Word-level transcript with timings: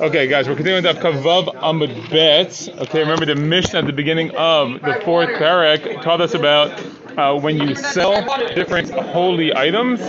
Okay, 0.00 0.28
guys, 0.28 0.48
we're 0.48 0.54
continuing 0.54 0.84
with 0.84 0.96
Kavav 0.98 1.46
Amud 1.56 2.10
Bet. 2.10 2.68
Okay, 2.82 3.00
remember 3.00 3.26
the 3.26 3.34
mission 3.34 3.76
at 3.76 3.86
the 3.86 3.92
beginning 3.92 4.30
of 4.36 4.80
the 4.82 5.00
fourth 5.04 5.30
parak 5.30 6.00
taught 6.02 6.20
us 6.20 6.34
about 6.34 6.70
uh, 7.18 7.38
when 7.38 7.58
you 7.58 7.74
sell 7.74 8.24
different 8.54 8.90
holy 8.90 9.54
items, 9.56 10.00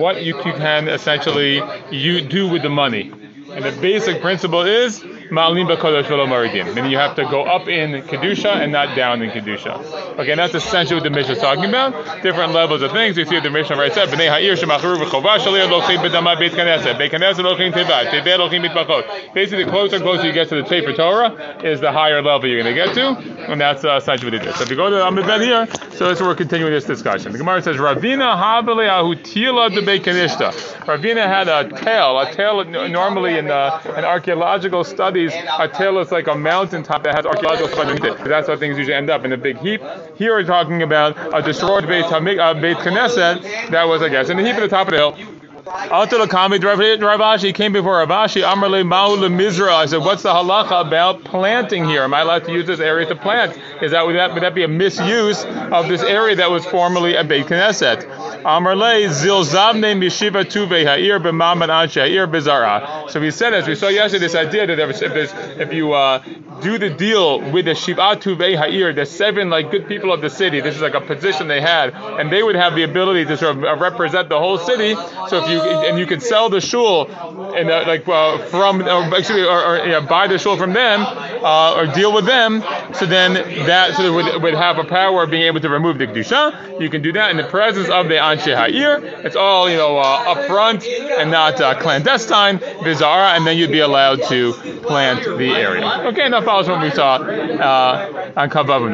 what 0.00 0.22
you 0.22 0.34
can 0.34 0.88
essentially 0.88 1.62
you 1.90 2.20
do 2.20 2.48
with 2.48 2.62
the 2.62 2.68
money. 2.68 3.12
And 3.50 3.64
the 3.64 3.72
basic 3.80 4.20
principle 4.20 4.62
is 4.62 5.02
Ma'alim 5.34 5.66
b'kodesh 5.68 6.04
v'lo 6.04 6.26
maridim. 6.26 6.74
Meaning 6.74 6.92
you 6.92 6.98
have 6.98 7.16
to 7.16 7.24
go 7.24 7.42
up 7.42 7.68
in 7.68 8.02
kedusha 8.02 8.56
and 8.56 8.72
not 8.72 8.94
down 8.96 9.22
in 9.22 9.30
kedusha. 9.30 9.74
Okay, 10.18 10.34
that's 10.34 10.54
essentially 10.54 10.96
what 11.00 11.04
the 11.04 11.10
Mishnah 11.10 11.34
is 11.34 11.40
talking 11.40 11.64
about. 11.64 12.22
Different 12.22 12.52
levels 12.52 12.82
of 12.82 12.92
things. 12.92 13.16
You 13.16 13.24
see 13.24 13.40
the 13.40 13.50
Mishnah 13.50 13.76
right 13.76 13.92
there. 13.94 14.06
B'nei 14.06 14.28
ha'ir 14.28 14.54
shemacharu 14.54 15.04
v'chovah 15.04 15.38
shaliyah 15.38 15.68
lochim 15.68 15.98
b'dama 15.98 16.38
beit 16.38 16.52
knesset. 16.52 16.98
Beit 16.98 17.12
knesset 17.12 17.44
lochim 17.44 17.72
tevat. 17.72 18.10
Tevet 18.10 18.38
lochim 18.38 18.64
mitbachot. 18.64 19.34
Basically, 19.34 19.64
the 19.64 19.70
closer 19.70 19.96
and 19.96 20.04
closer 20.04 20.26
you 20.26 20.32
get 20.32 20.48
to 20.48 20.62
the 20.62 20.68
Sefer 20.68 20.92
Torah 20.92 21.60
is 21.62 21.80
the 21.80 21.90
higher 21.90 22.22
level 22.22 22.48
you're 22.48 22.62
going 22.62 22.74
to 22.74 22.84
get 22.84 22.94
to. 22.94 23.50
And 23.50 23.60
that's 23.60 23.84
uh, 23.84 23.96
essentially 23.96 24.30
what 24.30 24.42
it 24.42 24.48
is. 24.48 24.56
So 24.56 24.62
if 24.62 24.70
you 24.70 24.76
go 24.76 24.90
to 24.90 25.06
Amid 25.06 25.26
Ben 25.26 25.40
here, 25.40 25.66
so 25.92 26.08
that's 26.08 26.20
where 26.20 26.28
we're 26.30 26.34
continuing 26.34 26.72
this 26.72 26.84
discussion. 26.84 27.32
The 27.32 27.38
Gemara 27.38 27.62
says, 27.62 27.76
Ravina 27.76 28.36
habele 28.36 28.88
ahutila 28.88 29.70
de 29.72 29.82
Ravina 30.84 31.26
had 31.26 31.48
a 31.48 31.68
tail. 31.82 32.18
A 32.18 32.32
tail 32.32 32.64
normally 32.64 33.38
in, 33.38 33.50
uh, 33.50 33.80
in 33.96 34.04
archaeological 34.04 34.84
studies, 34.84 35.23
a 35.32 35.68
tail 35.68 35.98
is 35.98 36.10
like 36.12 36.26
a 36.26 36.34
mountaintop 36.34 37.02
that 37.04 37.14
has 37.14 37.24
archaeological 37.24 37.68
stuff 37.68 37.86
underneath 37.86 38.20
it. 38.20 38.24
That's 38.24 38.48
how 38.48 38.56
things 38.56 38.76
usually 38.76 38.94
end 38.94 39.10
up 39.10 39.24
in 39.24 39.32
a 39.32 39.36
big 39.36 39.58
heap. 39.58 39.80
Here 40.16 40.34
we're 40.34 40.44
talking 40.44 40.82
about 40.82 41.16
a 41.34 41.40
destroyed 41.42 41.86
Beit, 41.86 42.04
uh, 42.06 42.20
Beit 42.54 42.76
Knesset 42.78 43.70
that 43.70 43.84
was, 43.84 44.02
I 44.02 44.08
guess, 44.08 44.28
in 44.28 44.36
the 44.36 44.44
heap 44.44 44.56
at 44.56 44.60
the 44.60 44.68
top 44.68 44.88
of 44.88 44.92
the 44.92 44.98
hill. 44.98 45.33
Ravashi 47.00 47.54
came 47.54 47.72
before 47.72 47.98
Rav 47.98 48.08
Ashi. 48.08 48.42
Amrle 48.42 48.86
Maul 48.86 49.16
Mizra. 49.16 49.72
I 49.72 49.86
said, 49.86 50.00
what's 50.00 50.22
the 50.22 50.32
halacha 50.32 50.86
about 50.86 51.24
planting 51.24 51.86
here? 51.86 52.02
Am 52.02 52.12
I 52.12 52.20
allowed 52.20 52.44
to 52.44 52.52
use 52.52 52.66
this 52.66 52.80
area 52.80 53.06
to 53.06 53.16
plant? 53.16 53.58
Is 53.82 53.92
that 53.92 54.06
would 54.06 54.16
that 54.16 54.34
would 54.34 54.42
that 54.42 54.54
be 54.54 54.64
a 54.64 54.68
misuse 54.68 55.44
of 55.44 55.88
this 55.88 56.02
area 56.02 56.36
that 56.36 56.50
was 56.50 56.66
formerly 56.66 57.14
a 57.16 57.24
Beit 57.24 57.46
Knesset? 57.46 58.04
Amrle 58.42 59.08
Zilzavne 59.08 59.96
Mishiva 59.96 60.44
Tuve 60.44 60.84
Ha'ir 60.84 61.18
B'Mamad 61.18 61.68
Anshe 61.68 62.00
Ha'ir 62.02 62.26
Bizara. 62.26 63.10
So 63.10 63.20
we 63.20 63.30
said, 63.30 63.54
as 63.54 63.66
we 63.66 63.74
saw 63.74 63.88
yesterday, 63.88 64.26
this 64.26 64.34
idea 64.34 64.66
that 64.66 64.78
if, 64.78 65.34
if 65.58 65.72
you 65.72 65.94
uh, 65.94 66.22
do 66.60 66.76
the 66.78 66.90
deal 66.90 67.40
with 67.52 67.64
the 67.64 67.74
Shiva 67.74 68.16
Tuve 68.16 68.56
Ha'ir, 68.56 68.92
the 68.92 69.06
seven 69.06 69.48
like 69.48 69.70
good 69.70 69.88
people 69.88 70.12
of 70.12 70.20
the 70.20 70.28
city, 70.28 70.60
this 70.60 70.76
is 70.76 70.82
like 70.82 70.94
a 70.94 71.00
position 71.00 71.48
they 71.48 71.62
had, 71.62 71.94
and 71.94 72.30
they 72.30 72.42
would 72.42 72.54
have 72.54 72.74
the 72.74 72.82
ability 72.82 73.24
to 73.24 73.36
sort 73.38 73.56
of 73.56 73.80
represent 73.80 74.28
the 74.28 74.38
whole 74.38 74.58
city. 74.58 74.94
So 75.28 75.42
if 75.42 75.48
you 75.48 75.53
and 75.60 75.98
you 75.98 76.06
could 76.06 76.22
sell 76.22 76.48
the 76.48 76.60
shul 76.60 77.06
and 77.54 77.70
uh, 77.70 77.84
like 77.86 78.06
uh, 78.08 78.38
from 78.46 78.82
or 78.82 79.16
actually 79.16 79.44
or, 79.44 79.80
or 79.80 80.00
buy 80.02 80.26
the 80.26 80.38
shul 80.38 80.56
from 80.56 80.72
them 80.72 81.00
uh, 81.02 81.76
or 81.76 81.86
deal 81.86 82.12
with 82.12 82.26
them. 82.26 82.62
So 82.94 83.06
then 83.06 83.34
that 83.66 83.94
sort 83.94 84.08
of 84.08 84.14
would, 84.14 84.42
would 84.42 84.54
have 84.54 84.78
a 84.78 84.84
power 84.84 85.22
of 85.22 85.30
being 85.30 85.42
able 85.44 85.60
to 85.60 85.68
remove 85.68 85.98
the 85.98 86.06
kedusha. 86.06 86.80
You 86.80 86.90
can 86.90 87.02
do 87.02 87.12
that 87.12 87.30
in 87.30 87.36
the 87.36 87.44
presence 87.44 87.88
of 87.88 88.08
the 88.08 88.14
anshe 88.14 88.54
ha'ir. 88.54 89.04
It's 89.24 89.36
all 89.36 89.70
you 89.70 89.76
know 89.76 89.98
uh, 89.98 90.34
upfront 90.34 90.84
and 91.18 91.30
not 91.30 91.60
uh, 91.60 91.78
clandestine, 91.78 92.58
bizarre, 92.82 93.36
and 93.36 93.46
then 93.46 93.56
you'd 93.56 93.70
be 93.70 93.80
allowed 93.80 94.22
to 94.24 94.52
plant 94.82 95.24
the 95.24 95.50
area. 95.50 95.86
Okay, 96.08 96.22
and 96.22 96.34
that 96.34 96.44
follows 96.44 96.68
what 96.68 96.82
we 96.82 96.90
saw 96.90 97.18
on 98.36 98.50
Kavav 98.50 98.84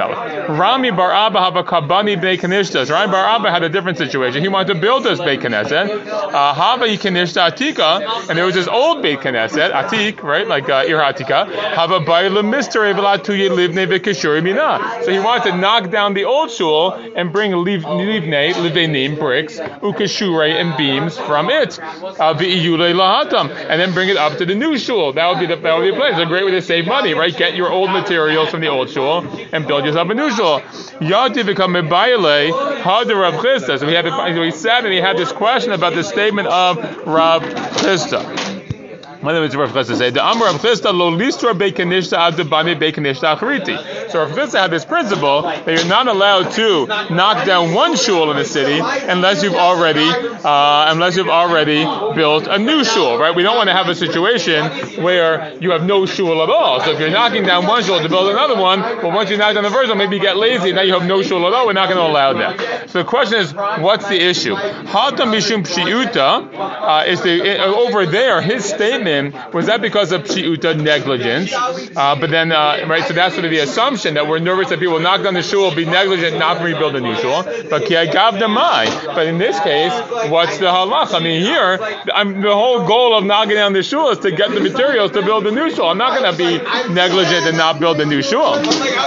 Rami 0.58 0.90
Bar 0.90 1.12
Abba 1.12 1.40
have 1.40 1.56
a 1.56 1.64
kabani 1.64 2.16
bekanishtas. 2.20 2.90
Rami 2.90 3.10
Bar 3.10 3.24
Abba 3.26 3.50
had 3.50 3.62
a 3.62 3.68
different 3.68 3.98
situation. 3.98 4.42
He 4.42 4.48
wanted 4.48 4.74
to 4.74 4.80
build 4.80 5.04
this 5.04 5.18
bekaneset. 5.18 6.06
Uh, 6.06 6.54
Hava 6.54 6.86
Atika, 6.86 8.28
and 8.28 8.38
there 8.38 8.44
was 8.44 8.54
this 8.54 8.68
old 8.68 9.02
Beit 9.02 9.20
Knesset, 9.20 9.72
Atik, 9.72 10.22
right, 10.22 10.46
like 10.46 10.68
uh, 10.68 10.84
Ir 10.86 10.98
Atika, 10.98 11.46
Hava 11.74 12.00
Baila 12.00 12.42
Mister 12.42 12.80
Evelatuye 12.80 13.50
Livne 13.50 13.86
Vikashuri 13.86 14.42
Mina. 14.42 15.02
So 15.04 15.12
he 15.12 15.18
wanted 15.18 15.50
to 15.50 15.56
knock 15.56 15.90
down 15.90 16.14
the 16.14 16.24
old 16.24 16.50
shul 16.50 16.92
and 16.92 17.32
bring 17.32 17.52
Livne, 17.52 18.52
Livenim, 18.52 19.18
bricks, 19.18 19.58
Ukashure, 19.58 20.60
and 20.60 20.76
beams 20.76 21.16
from 21.16 21.50
it, 21.50 21.78
uh, 21.78 22.34
Lahatam, 22.34 23.50
and 23.50 23.80
then 23.80 23.92
bring 23.92 24.08
it 24.08 24.16
up 24.16 24.38
to 24.38 24.46
the 24.46 24.54
new 24.54 24.78
shul. 24.78 25.12
That 25.12 25.28
would 25.28 25.40
be 25.40 25.46
the, 25.46 25.56
that 25.56 25.78
would 25.78 25.90
be 25.90 25.96
place. 25.96 26.12
It's 26.12 26.20
a 26.20 26.26
great 26.26 26.44
way 26.44 26.52
to 26.52 26.62
save 26.62 26.86
money, 26.86 27.14
right? 27.14 27.34
Get 27.36 27.54
your 27.54 27.70
old 27.70 27.90
materials 27.90 28.50
from 28.50 28.60
the 28.60 28.68
old 28.68 28.90
shul 28.90 29.22
and 29.52 29.66
build 29.66 29.84
yourself 29.84 30.10
a 30.10 30.14
new 30.14 30.30
shul. 30.30 30.60
Yati 31.00 31.44
become 31.44 31.72
Mebayale, 31.72 32.80
Hadar 32.82 33.20
Rav 33.20 33.34
Chisda. 33.34 33.78
So 33.78 33.86
he 33.86 33.94
had, 33.94 34.06
so 34.06 34.42
he 34.42 34.50
said, 34.50 34.84
and 34.84 34.92
he 34.92 35.00
had 35.00 35.16
this 35.16 35.32
question 35.32 35.72
about 35.72 35.94
the 35.94 36.02
statement 36.02 36.48
of 36.48 36.76
Rav 37.06 37.42
Chisda. 37.42 38.49
My 39.22 39.34
name 39.34 39.42
is 39.42 39.54
Rav 39.54 39.74
the 39.74 40.20
Amar 40.22 40.46
Rav 40.46 40.62
Chisda 40.62 40.94
lo 40.94 41.10
listra 41.10 41.52
bekanishta 41.52 42.16
ad 42.16 42.34
bami 42.48 42.74
bekanishta 42.74 43.36
achriti. 43.36 44.10
So 44.10 44.20
Rav 44.20 44.30
Chisda 44.30 44.60
had 44.60 44.70
this 44.70 44.86
principle 44.86 45.42
that 45.42 45.66
you're 45.66 45.84
not 45.84 46.08
allowed 46.08 46.52
to 46.52 46.86
knock 46.86 47.44
down 47.44 47.74
one 47.74 47.96
shul 47.96 48.30
in 48.30 48.38
a 48.38 48.46
city 48.46 48.80
unless 48.80 49.42
you've 49.42 49.56
already 49.56 50.08
uh, 50.08 50.86
unless 50.90 51.18
you've 51.18 51.28
already 51.28 51.84
built 52.14 52.46
a 52.46 52.58
new 52.58 52.82
shul, 52.82 53.18
right? 53.18 53.36
We 53.36 53.42
don't 53.42 53.56
want 53.56 53.68
to 53.68 53.74
have 53.74 53.90
a 53.90 53.94
situation 53.94 54.64
where 55.02 55.54
you 55.60 55.72
have 55.72 55.84
no 55.84 56.06
shul 56.06 56.42
at 56.42 56.48
all. 56.48 56.80
So 56.80 56.92
if 56.92 56.98
you're 56.98 57.10
knocking 57.10 57.44
down 57.44 57.66
one 57.66 57.84
shul 57.84 58.00
to 58.00 58.08
build 58.08 58.30
another 58.30 58.56
one, 58.56 58.80
well, 58.80 59.12
once 59.12 59.28
you 59.28 59.36
knock 59.36 59.52
down 59.52 59.64
the 59.64 59.70
first 59.70 59.90
one, 59.90 59.98
maybe 59.98 60.16
you 60.16 60.22
get 60.22 60.38
lazy, 60.38 60.70
and 60.70 60.76
now 60.76 60.82
you 60.82 60.94
have 60.94 61.06
no 61.06 61.20
shul 61.20 61.46
at 61.46 61.52
all. 61.52 61.66
We're 61.66 61.74
not 61.74 61.90
going 61.90 62.00
to 62.00 62.10
allow 62.10 62.32
that. 62.32 62.88
So 62.88 63.02
the 63.02 63.08
question 63.08 63.38
is, 63.40 63.52
what's 63.52 64.08
the 64.08 64.18
issue? 64.18 64.54
Hata 64.54 65.24
mishum 65.24 65.66
pshiuta 65.66 66.48
uh, 66.54 67.04
is 67.06 67.20
the 67.20 67.62
over 67.62 68.06
there. 68.06 68.40
His 68.40 68.64
statement 68.64 69.09
was 69.52 69.66
that 69.66 69.80
because 69.80 70.12
of 70.12 70.22
pshiuta 70.22 70.80
negligence? 70.80 71.52
Uh, 71.52 72.16
but 72.20 72.30
then, 72.30 72.52
uh, 72.52 72.86
right, 72.88 73.04
so 73.04 73.14
that's 73.14 73.34
sort 73.34 73.44
of 73.44 73.50
the 73.50 73.58
assumption 73.58 74.14
that 74.14 74.26
we're 74.26 74.38
nervous 74.38 74.68
that 74.70 74.78
people 74.78 75.00
knock 75.00 75.22
down 75.22 75.34
the 75.34 75.42
shul, 75.42 75.74
be 75.74 75.84
negligent, 75.84 76.38
not 76.38 76.62
rebuild 76.62 76.94
the 76.94 77.00
new 77.00 77.14
shul. 77.16 77.42
But 77.68 77.86
But 79.06 79.26
in 79.26 79.38
this 79.38 79.58
case, 79.60 79.92
what's 80.30 80.58
the 80.58 80.66
halach? 80.66 81.14
I 81.14 81.20
mean, 81.20 81.42
here, 81.42 81.78
I'm, 82.14 82.40
the 82.40 82.54
whole 82.54 82.86
goal 82.86 83.16
of 83.16 83.24
knocking 83.24 83.54
down 83.54 83.72
the 83.72 83.82
shul 83.82 84.10
is 84.10 84.18
to 84.18 84.30
get 84.30 84.50
the 84.50 84.60
materials 84.60 85.12
to 85.12 85.22
build 85.22 85.46
a 85.46 85.50
new 85.50 85.70
shul. 85.70 85.88
I'm 85.88 85.98
not 85.98 86.18
going 86.18 86.30
to 86.32 86.38
be 86.38 86.92
negligent 86.92 87.46
and 87.46 87.56
not 87.56 87.80
build 87.80 88.00
a 88.00 88.06
new 88.06 88.22
shul. 88.22 88.62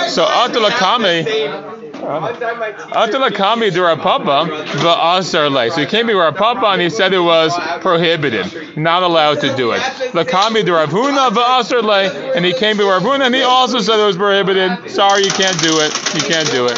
So, 0.07 0.25
Atalakame. 0.25 1.72
Atalakami 2.03 3.71
durapapa 3.71 4.45
va'asar 4.65 5.71
So 5.71 5.81
he 5.81 5.85
came 5.85 6.07
to 6.07 6.15
Rav 6.15 6.35
Papa 6.35 6.67
and 6.67 6.81
he 6.81 6.89
said 6.89 7.13
it 7.13 7.19
was 7.19 7.53
prohibited, 7.81 8.77
not 8.77 9.03
allowed 9.03 9.41
to 9.41 9.55
do 9.55 9.71
it. 9.71 9.81
Lakami 10.13 10.63
duravhuna 10.63 11.29
va'asar 11.29 12.35
and 12.35 12.45
he 12.45 12.53
came 12.53 12.77
to 12.77 12.85
Rav 12.85 13.01
Huna 13.03 13.25
and 13.25 13.35
he 13.35 13.41
also 13.41 13.79
said 13.79 13.99
it 13.99 14.05
was 14.05 14.17
prohibited. 14.17 14.91
Sorry, 14.91 15.23
you 15.23 15.31
can't 15.31 15.59
do 15.59 15.79
it. 15.79 15.93
You 16.13 16.21
can't 16.21 16.49
do 16.51 16.67
it. 16.67 16.77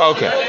Okay. 0.00 0.47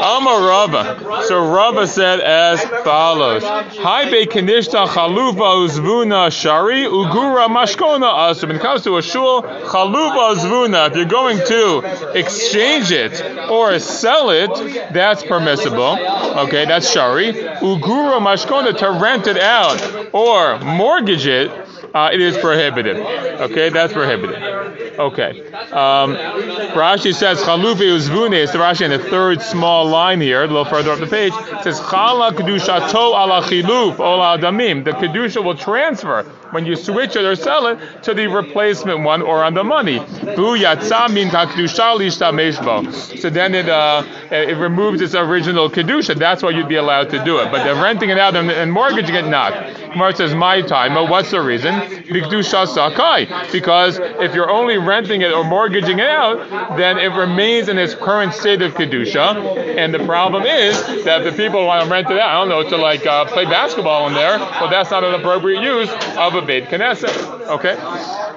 Amar 0.00 0.40
Rava. 0.46 1.24
So 1.26 1.46
Rava 1.46 1.86
said 1.86 2.20
as 2.20 2.62
follows: 2.84 3.42
Hi 3.44 4.10
be 4.10 4.26
kanishta 4.26 4.86
chaluva 4.86 5.66
uzvuna 5.66 6.30
shari 6.32 6.84
ugura 6.84 7.48
mashkona 7.48 8.04
uh, 8.04 8.34
asu. 8.34 8.46
When 8.46 8.56
it 8.56 8.62
comes 8.62 8.82
to 8.82 8.96
a 8.96 9.02
shul, 9.02 9.42
chaluva 9.42 10.34
uzvuna. 10.34 10.90
If 10.90 10.96
you're 10.96 11.04
going 11.04 11.38
to 11.38 12.18
exchange 12.18 12.90
it 12.90 13.20
or 13.50 13.78
sell 13.78 14.30
it, 14.30 14.92
that's 14.92 15.22
permissible. 15.22 15.98
Okay, 16.46 16.64
that's 16.64 16.90
shari. 16.90 17.32
Ugura 17.32 18.20
mashkona 18.20 18.76
to 18.78 18.90
rent 18.90 19.26
it 19.26 19.38
out 19.38 20.08
or 20.12 20.58
mortgage 20.60 21.26
it 21.26 21.50
uh, 21.94 22.10
it 22.12 22.20
is 22.20 22.36
prohibited. 22.38 22.96
Okay, 22.96 23.68
that's 23.68 23.92
prohibited. 23.92 24.42
Okay. 24.98 25.42
Um, 25.72 26.16
Rashi 26.74 27.14
says 27.14 27.40
chalufi 27.40 27.96
uzvune. 27.96 28.34
It's 28.34 28.52
the 28.52 28.58
Rashi 28.58 28.82
in 28.82 28.90
the 28.90 28.98
third 28.98 29.42
small 29.42 29.86
line 29.86 30.20
here, 30.20 30.44
a 30.44 30.46
little 30.46 30.64
further 30.64 30.92
up 30.92 31.00
the 31.00 31.06
page. 31.06 31.32
It 31.34 31.64
says 31.64 31.80
chala 31.80 32.32
kedusha 32.32 32.90
to 32.90 32.98
ala 32.98 33.42
chiluf 33.42 33.98
ola 33.98 34.38
damim. 34.38 34.84
The 34.84 34.92
kedusha 34.92 35.44
will 35.44 35.56
transfer 35.56 36.22
when 36.50 36.66
you 36.66 36.76
switch 36.76 37.16
it 37.16 37.24
or 37.24 37.34
sell 37.34 37.66
it 37.66 37.78
to 38.04 38.14
the 38.14 38.26
replacement 38.26 39.00
one 39.00 39.22
or 39.22 39.42
on 39.42 39.54
the 39.54 39.64
money. 39.64 39.98
So 39.98 40.04
then 43.30 43.54
it 43.54 43.68
uh, 43.68 44.04
it 44.30 44.56
removes 44.56 45.00
its 45.00 45.14
original 45.14 45.70
kedusha. 45.70 46.18
That's 46.18 46.42
why 46.42 46.50
you'd 46.50 46.68
be 46.68 46.76
allowed 46.76 47.10
to 47.10 47.24
do 47.24 47.38
it. 47.38 47.50
But 47.50 47.64
the 47.64 47.74
renting 47.80 48.10
it 48.10 48.18
out 48.18 48.36
and, 48.36 48.50
and 48.50 48.72
mortgaging 48.72 49.14
it 49.14 49.26
not. 49.26 49.52
Gemara 49.92 50.16
says 50.16 50.34
my 50.34 50.62
time. 50.62 50.94
But 50.94 51.08
what's 51.08 51.30
the 51.30 51.40
reason? 51.40 51.74
Because 53.52 53.98
if 53.98 54.34
you're 54.34 54.50
only 54.50 54.78
renting 54.78 55.22
it 55.22 55.32
or 55.32 55.44
mortgaging 55.44 55.98
it 55.98 56.08
out, 56.08 56.76
then 56.76 56.98
it 56.98 57.08
remains 57.08 57.68
in 57.68 57.78
its 57.78 57.94
current 57.94 58.34
state 58.34 58.62
of 58.62 58.74
kedusha. 58.74 59.76
And 59.76 59.92
the 59.94 60.04
problem 60.04 60.44
is 60.44 61.04
that 61.04 61.24
the 61.24 61.32
people 61.32 61.66
want 61.66 61.84
to 61.84 61.90
rent 61.90 62.10
it 62.10 62.18
out, 62.18 62.30
I 62.30 62.34
don't 62.40 62.48
know, 62.48 62.68
to 62.68 62.76
like 62.76 63.06
uh, 63.06 63.24
play 63.26 63.44
basketball 63.44 64.08
in 64.08 64.14
there, 64.14 64.38
well, 64.38 64.70
that's 64.70 64.90
not 64.90 65.04
an 65.04 65.14
appropriate 65.14 65.62
use 65.62 65.90
of 66.16 66.34
a 66.34 66.42
Beit 66.42 66.64
Knesset. 66.64 67.48
Okay? 67.48 67.76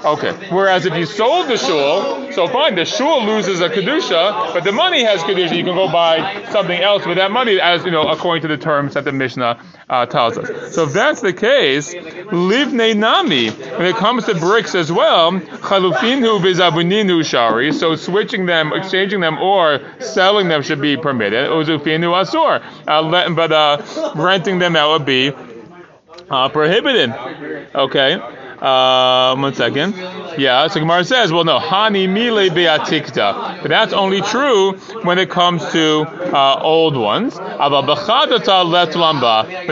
Okay. 0.06 0.31
Whereas 0.52 0.86
if 0.86 0.96
you 0.96 1.06
sold 1.06 1.48
the 1.48 1.57
shul, 1.57 2.31
So 2.31 2.48
fine, 2.48 2.75
the 2.75 2.86
shul 2.86 3.25
loses 3.25 3.62
a 3.62 3.69
kedusha, 3.69 4.54
but 4.54 4.63
the 4.63 4.72
money 4.72 5.04
has 5.04 5.22
kedusha. 5.24 5.56
You 5.56 5.63
can 5.63 5.74
go 5.74 5.92
buy 5.92 6.46
something 6.52 6.80
else 6.80 7.06
with 7.06 7.18
that 7.18 7.31
money, 7.31 7.60
as 7.60 7.84
you 7.86 7.92
know, 7.92 8.07
according 8.10 8.42
to 8.44 8.48
the 8.50 8.57
terms 8.57 8.94
that 8.96 9.06
the 9.06 9.12
Mishnah 9.12 9.60
uh, 9.90 10.06
tells 10.06 10.38
us. 10.38 10.75
So 10.75 10.84
if 10.84 10.94
that's 10.94 11.22
the 11.22 11.34
case, 11.34 11.94
livne 11.94 12.98
nami. 12.98 13.50
When 13.50 13.86
it 13.86 13.96
comes 13.96 14.25
to 14.25 14.36
bricks 14.36 14.75
as 14.75 14.92
well, 14.92 15.31
chalufinu 15.31 16.40
v'zavuninu 16.40 17.25
shari. 17.25 17.72
So 17.72 17.96
switching 17.96 18.46
them, 18.46 18.74
exchanging 18.74 19.22
them, 19.22 19.38
or 19.40 19.80
selling 20.00 20.50
them 20.50 20.62
should 20.62 20.81
be 20.81 20.98
permitted. 20.98 21.50
Uzufinu 21.50 22.13
asur. 22.13 22.62
Uh, 22.86 23.34
but 23.34 23.51
uh, 23.51 24.13
renting 24.16 24.60
them 24.60 24.75
out 24.75 24.92
would 24.92 25.06
be 25.06 25.31
uh, 26.30 26.50
prohibited. 26.50 27.12
Okay. 27.74 28.19
Um, 28.65 29.44
one 29.44 29.53
second. 29.53 29.95
Yeah, 30.39 30.65
so 30.67 30.79
Gemara 30.79 31.03
says, 31.06 31.31
well, 31.31 31.44
no, 31.44 31.59
hani 31.59 32.09
mile 32.09 32.50
beatikta. 32.50 33.62
But 33.62 33.67
that's 33.69 33.94
only 33.94 34.21
true 34.21 34.73
when 35.03 35.19
it 35.19 35.29
comes 35.29 35.63
to 35.71 36.01
uh, 36.01 36.59
old 36.63 36.97
ones. 36.97 37.38
When 37.38 37.73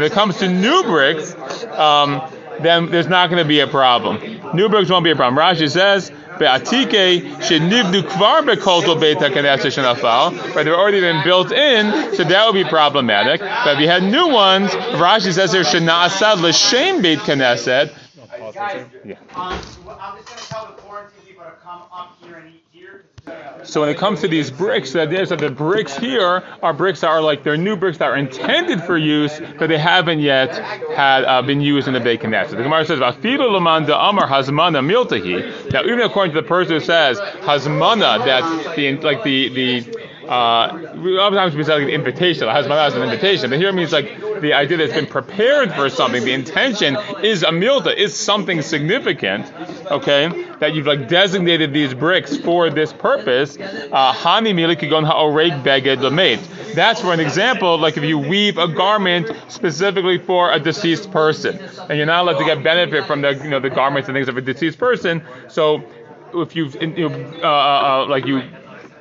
it 0.04 0.12
comes 0.12 0.38
to 0.38 0.48
new 0.48 0.84
bricks, 0.84 1.34
um, 1.72 2.22
then 2.60 2.92
there's 2.92 3.08
not 3.08 3.32
going 3.32 3.42
to 3.42 3.48
be 3.48 3.62
a 3.62 3.68
problem. 3.68 4.20
New 4.54 4.70
bricks 4.70 4.92
won't 4.92 5.04
be 5.04 5.10
a 5.10 5.16
problem. 5.16 5.44
Rashi 5.44 5.72
says, 5.72 6.12
Be'atike 6.38 7.38
shenivnu 7.42 8.04
kvar 8.04 8.42
bekolto 8.44 9.00
beit 9.00 9.18
haKnesset 9.18 9.74
shenafal, 9.74 10.54
they've 10.54 10.68
already 10.68 11.00
been 11.00 11.24
built 11.24 11.52
in, 11.52 12.14
so 12.16 12.24
that 12.24 12.46
would 12.46 12.54
be 12.54 12.64
problematic. 12.70 13.40
But 13.40 13.76
if 13.76 13.80
you 13.80 13.88
had 13.88 14.04
new 14.04 14.30
ones, 14.30 14.70
Rashi 14.72 15.34
says 15.34 15.52
there 15.52 15.64
should 15.64 15.82
shenasad 15.82 16.42
l'shem 16.42 17.02
beit 17.02 17.20
Knesset. 17.20 17.92
Yeah. 18.56 19.16
Um, 19.36 19.54
I'm 19.54 19.60
just 19.60 19.80
going 19.84 20.18
to 20.20 20.48
tell 20.48 20.66
the 20.68 20.82
quarantine 20.82 21.22
people 21.26 21.44
to 21.44 21.52
come 21.64 21.84
up 21.92 22.18
here 22.22 22.38
and 22.38 22.54
eat 22.54 22.64
here. 22.72 23.06
So 23.64 23.82
when 23.82 23.90
it 23.90 23.98
comes 23.98 24.22
to 24.22 24.28
these 24.28 24.52
bricks, 24.52 24.92
the 24.92 25.02
idea 25.02 25.22
is 25.22 25.30
that 25.30 25.40
the 25.40 25.50
bricks 25.50 25.96
here 25.96 26.44
are 26.62 26.74
bricks 26.74 27.02
that 27.02 27.08
are 27.08 27.22
like 27.22 27.44
they're 27.44 27.56
new 27.58 27.78
bricks 27.78 27.98
that 28.00 28.10
are 28.10 28.18
intended 28.18 28.84
for 28.84 28.98
use, 28.98 29.40
but 29.58 29.68
they 29.68 29.78
haven't 29.78 30.20
yet 30.20 30.58
had 30.94 31.24
uh, 31.24 31.42
been 31.42 31.62
used 31.62 31.88
in 31.88 31.94
the 31.94 32.02
beit 32.02 32.22
knesset. 32.22 32.52
The 32.52 32.64
Gemara 32.64 32.86
says, 32.86 33.00
"Afilu 33.00 33.50
lamanda 33.50 33.98
amar 34.10 34.28
hazmana 34.28 34.84
miltahi." 34.84 35.72
Now, 35.72 35.84
even 35.84 36.02
according 36.02 36.36
to 36.36 36.42
the 36.42 36.48
person 36.48 36.74
who 36.74 36.80
says 36.82 37.20
hazmana, 37.20 38.26
that 38.26 38.76
the 38.76 38.98
like 38.98 39.24
the 39.24 39.50
the 39.50 40.03
uh, 40.28 40.94
oftentimes 41.20 41.56
we 41.56 41.64
say 41.64 41.74
like 41.74 41.84
an 41.84 41.90
invitation, 41.90 42.48
hazmana 42.48 42.88
is 42.88 42.96
an 42.96 43.04
invitation, 43.04 43.50
but 43.50 43.60
here 43.60 43.70
it 43.70 43.76
means 43.76 43.92
like 43.92 44.20
the 44.42 44.54
idea 44.54 44.78
that 44.78 44.84
it's 44.86 44.94
been 44.94 45.06
prepared 45.06 45.74
for 45.74 45.90
something. 45.90 46.24
The 46.24 46.34
intention 46.34 46.98
is 47.24 47.44
a 47.44 47.50
milta, 47.50 47.96
is 47.96 48.16
something 48.16 48.62
significant, 48.62 49.52
okay, 49.92 50.30
that 50.60 50.74
you've 50.74 50.88
like 50.88 51.08
designated 51.08 51.74
these 51.74 51.94
bricks 51.94 52.38
for 52.38 52.70
this 52.70 52.94
purpose. 52.94 53.58
Uh, 53.58 54.14
hani 54.14 54.54
ha'oreg 55.06 55.64
beged. 55.64 56.74
That's 56.74 57.02
for 57.02 57.14
an 57.14 57.20
example, 57.20 57.78
like 57.78 57.98
if 57.98 58.04
you 58.04 58.18
weave 58.18 58.58
a 58.58 58.68
garment 58.68 59.32
specifically 59.48 60.18
for 60.18 60.52
a 60.52 60.60
deceased 60.60 61.12
person, 61.12 61.58
and 61.58 61.98
you're 61.98 62.06
not 62.06 62.24
allowed 62.24 62.40
to 62.40 62.46
get 62.46 62.64
benefit 62.64 63.06
from 63.06 63.22
the 63.22 63.34
you 63.36 63.50
know 63.50 63.60
the 63.60 63.70
garments 63.70 64.10
and 64.10 64.16
things 64.16 64.28
of 64.28 64.38
a 64.38 64.42
deceased 64.42 64.78
person. 64.78 65.24
So 65.50 65.84
if 66.34 66.56
you've 66.56 66.76
you 66.82 67.10
know, 67.10 67.16
uh, 67.44 67.48
uh, 67.48 68.04
uh 68.04 68.08
like 68.08 68.26
you 68.26 68.42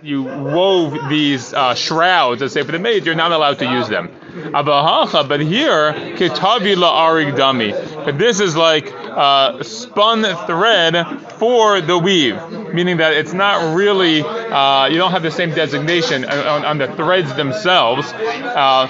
you 0.02 0.24
wove 0.24 1.08
these 1.08 1.54
uh, 1.54 1.74
shrouds, 1.74 2.40
let's 2.40 2.54
say 2.54 2.62
for 2.64 2.72
the 2.72 2.78
maid, 2.78 3.06
you're 3.06 3.14
not 3.14 3.30
allowed 3.30 3.58
to 3.60 3.70
use 3.70 3.88
them. 3.88 4.10
But 4.52 5.40
here, 5.40 5.92
kitavi 5.92 6.74
arig 6.76 7.36
dami. 7.36 8.18
This 8.18 8.40
is 8.40 8.56
like 8.56 8.92
uh, 8.92 9.62
spun 9.62 10.22
thread 10.46 11.06
for 11.34 11.80
the 11.80 11.96
weave, 11.96 12.36
meaning 12.74 12.96
that 12.96 13.12
it's 13.12 13.32
not 13.32 13.76
really 13.76 14.22
uh, 14.22 14.86
you 14.86 14.96
don't 14.96 15.12
have 15.12 15.22
the 15.22 15.30
same 15.30 15.50
designation 15.50 16.24
on, 16.24 16.64
on 16.64 16.78
the 16.78 16.88
threads 16.88 17.34
themselves. 17.34 18.12
Uh, 18.12 18.88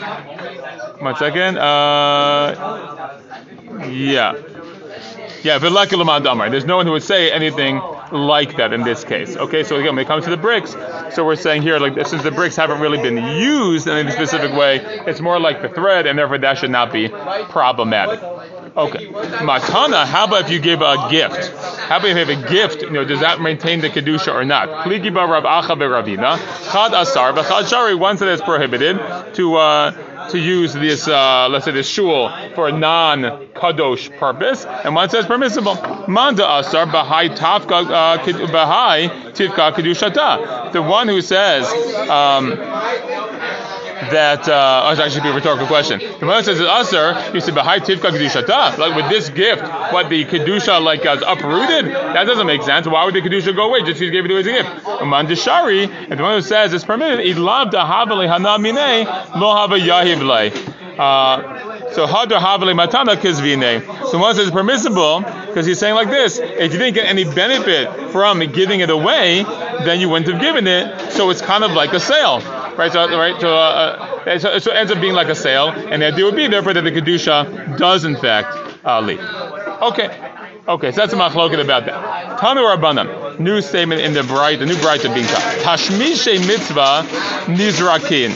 one 0.99 1.17
second. 1.17 1.59
Uh, 1.59 3.19
yeah. 3.91 4.35
Yeah, 5.43 5.59
There's 5.59 6.64
no 6.64 6.76
one 6.76 6.87
who 6.87 6.93
would 6.93 7.03
say 7.03 7.32
anything 7.32 7.82
like 8.12 8.56
that 8.56 8.73
in 8.73 8.82
this 8.82 9.05
case. 9.05 9.37
Okay, 9.37 9.64
so 9.64 9.76
again, 9.76 9.97
when 9.97 10.05
it 10.05 10.09
comes 10.09 10.25
to 10.25 10.31
the 10.31 10.37
bricks, 10.37 10.73
so 11.14 11.25
we're 11.25 11.37
saying 11.37 11.62
here, 11.62 11.79
like 11.79 12.06
since 12.06 12.23
the 12.23 12.31
bricks 12.31 12.56
haven't 12.56 12.81
really 12.81 12.99
been 12.99 13.17
used 13.17 13.87
in 13.87 13.94
any 13.94 14.11
specific 14.12 14.53
way, 14.53 14.81
it's 15.06 15.20
more 15.20 15.41
like 15.41 15.62
the 15.62 15.69
thread, 15.69 16.06
and 16.06 16.19
therefore 16.19 16.38
that 16.38 16.59
should 16.59 16.70
not 16.70 16.93
be 16.93 17.09
problematic. 17.09 18.23
Okay. 18.75 19.06
Matana, 19.06 20.06
how 20.06 20.25
about 20.25 20.47
if 20.47 20.50
you 20.50 20.59
give 20.59 20.81
a 20.81 21.09
gift? 21.11 21.53
How 21.81 21.99
about 21.99 22.09
if 22.09 22.17
you 22.17 22.25
have 22.25 22.44
a 22.44 22.49
gift, 22.49 22.82
you 22.82 22.91
know, 22.91 23.05
does 23.05 23.20
that 23.20 23.41
maintain 23.41 23.81
the 23.81 23.91
Kedusha 23.91 24.32
or 24.32 24.44
not? 24.44 24.87
Pligi 24.87 25.14
Rav 25.14 25.44
Acha 25.44 25.76
Ravina, 25.76 26.38
Chad 26.73 26.94
Asar, 26.94 27.35
Chad 27.35 27.69
Shari, 27.69 27.94
one 27.94 28.17
said 28.17 28.29
it's 28.29 28.43
prohibited 28.43 28.97
to, 29.35 29.56
uh, 29.56 29.91
to 30.31 30.39
use 30.39 30.73
this, 30.73 31.09
uh, 31.09 31.49
let's 31.51 31.65
say, 31.65 31.73
this 31.73 31.89
shul 31.89 32.31
for 32.55 32.69
a 32.69 32.73
non-kadosh 32.73 34.17
purpose, 34.19 34.65
and 34.65 34.95
one 34.95 35.09
says 35.11 35.27
permissible. 35.27 35.75
Manda 36.09 36.49
asar 36.49 36.87
bahai 36.87 37.37
tafka 37.37 37.85
uh, 37.91 38.19
bahai 38.49 39.09
tivka 39.33 39.73
kedushata. 39.73 40.73
The 40.73 40.83
one 40.83 41.09
who 41.09 41.21
says. 41.21 41.67
Um, 42.09 42.59
that 44.10 44.49
uh, 44.49 44.82
oh, 44.84 45.02
actually 45.02 45.22
be 45.22 45.28
a 45.28 45.34
rhetorical 45.34 45.66
question. 45.66 45.99
The 45.99 46.26
one 46.26 46.43
says 46.44 46.60
it's 46.60 46.69
usr, 46.69 47.34
you 47.34 47.40
say 47.40 47.52
"Bahai 47.52 47.78
tivka 47.78 48.10
kedushata." 48.10 48.78
Like 48.78 48.96
with 48.96 49.08
this 49.08 49.28
gift, 49.28 49.62
what 49.93 50.08
the 50.08 50.25
kedusha 50.25 50.82
like 50.82 51.00
is 51.00 51.22
uprooted? 51.26 51.87
That 51.87 52.25
doesn't 52.25 52.46
make 52.46 52.62
sense. 52.62 52.87
Why 52.87 53.04
would 53.04 53.14
the 53.14 53.20
kedusha 53.20 53.54
go 53.54 53.69
away? 53.69 53.81
Just 53.81 54.00
because 54.00 54.00
he 54.00 54.10
gave 54.10 54.25
it 54.25 54.28
to 54.28 54.38
as 54.38 54.46
a 54.46 54.50
gift. 54.50 54.87
Uman 55.00 55.26
deshari, 55.26 55.88
and 55.88 56.19
the 56.19 56.22
one 56.22 56.34
who 56.34 56.43
says 56.43 56.72
it's 56.72 56.84
permitted. 56.84 57.25
Idlav 57.25 57.70
dahavali 57.70 58.28
hanamine 58.28 59.06
lo 59.40 59.54
hava 59.54 59.76
yahiv 59.76 60.22
uh, 60.99 61.93
so 61.93 62.06
hadar 62.06 62.38
havali 62.38 62.75
matana 62.75 63.16
kizvine. 63.16 63.82
So 64.10 64.19
one 64.19 64.34
says 64.34 64.49
it's 64.49 64.54
permissible 64.54 65.20
because 65.20 65.66
he's 65.66 65.78
saying 65.78 65.94
like 65.94 66.08
this: 66.08 66.38
if 66.38 66.72
you 66.72 66.78
didn't 66.78 66.94
get 66.94 67.06
any 67.06 67.25
benefit 67.25 68.10
from 68.10 68.40
giving 68.52 68.81
it 68.81 68.90
away, 68.90 69.44
then 69.84 70.00
you 70.00 70.08
wouldn't 70.08 70.31
have 70.31 70.40
given 70.40 70.66
it. 70.66 71.12
So 71.12 71.31
it's 71.31 71.40
kind 71.40 71.64
of 71.64 71.72
like 71.72 71.93
a 71.93 72.00
sale 72.00 72.40
right? 72.77 72.93
So, 72.93 73.19
right, 73.19 73.41
so, 73.41 73.55
uh, 73.55 74.23
uh, 74.27 74.39
so, 74.39 74.59
so, 74.59 74.71
it 74.73 74.77
ends 74.77 74.93
up 74.93 75.01
being 75.01 75.15
like 75.15 75.29
a 75.29 75.35
sale, 75.35 75.69
and 75.69 76.03
the 76.03 76.07
idea 76.07 76.25
would 76.25 76.37
be 76.37 76.47
therefore 76.47 76.75
that 76.75 76.83
the 76.83 76.91
kedusha 76.91 77.79
does 77.79 78.05
in 78.05 78.17
fact 78.17 78.57
uh, 78.85 79.01
leave. 79.01 79.21
Okay. 79.21 80.29
Okay, 80.69 80.93
so 80.93 81.01
that's 81.01 81.13
a 81.13 81.17
machloket 81.17 81.61
about 81.61 81.87
that. 81.87 82.39
Tanu 82.39 82.63
Rabbanan, 82.63 83.41
new 83.41 83.61
statement 83.61 84.01
in 84.01 84.13
the 84.13 84.23
bright, 84.23 84.61
the 84.61 84.67
new 84.67 84.79
bright 84.81 85.05
of 85.05 85.13
being 85.13 85.27
Tashmishe 85.27 86.47
mitzvah 86.47 87.03
nizrakin. 87.47 88.31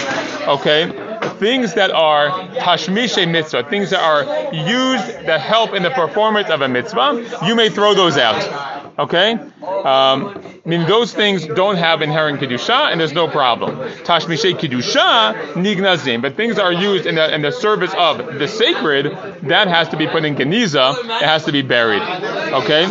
Okay, 0.49 0.91
things 1.39 1.75
that 1.75 1.91
are 1.91 2.31
tashmishe 2.55 3.31
mitzvah, 3.31 3.65
things 3.65 3.91
that 3.91 4.01
are 4.01 4.25
used 4.53 5.27
that 5.27 5.41
help 5.41 5.75
in 5.75 5.83
the 5.83 5.91
performance 5.91 6.51
of 6.51 6.63
a 6.63 6.69
mitzvah, 6.69 7.41
you 7.47 7.55
may 7.55 7.69
throw 7.69 7.95
those 7.95 8.17
out. 8.17 8.99
Okay? 8.99 9.39
Um, 9.63 10.43
I 10.67 10.69
mean, 10.69 10.89
those 10.89 11.15
things 11.15 11.47
don't 11.47 11.77
have 11.77 12.03
inherent 12.03 12.41
kedusha, 12.41 12.91
and 12.91 12.99
there's 12.99 13.13
no 13.13 13.29
problem. 13.29 13.77
Tashmishay 13.77 14.55
kedusha 14.55 15.53
nignazim, 15.53 16.21
but 16.21 16.35
things 16.35 16.59
are 16.59 16.73
used 16.73 17.07
in 17.07 17.15
the, 17.15 17.33
in 17.33 17.43
the 17.43 17.53
service 17.53 17.95
of 17.97 18.19
the 18.41 18.49
sacred, 18.49 19.07
that 19.43 19.69
has 19.69 19.89
to 19.91 19.97
be 19.97 20.09
put 20.09 20.25
in 20.25 20.35
keniza, 20.35 20.99
it 20.99 21.25
has 21.25 21.45
to 21.45 21.53
be 21.53 21.63
buried. 21.63 22.03
Okay? 22.03 22.85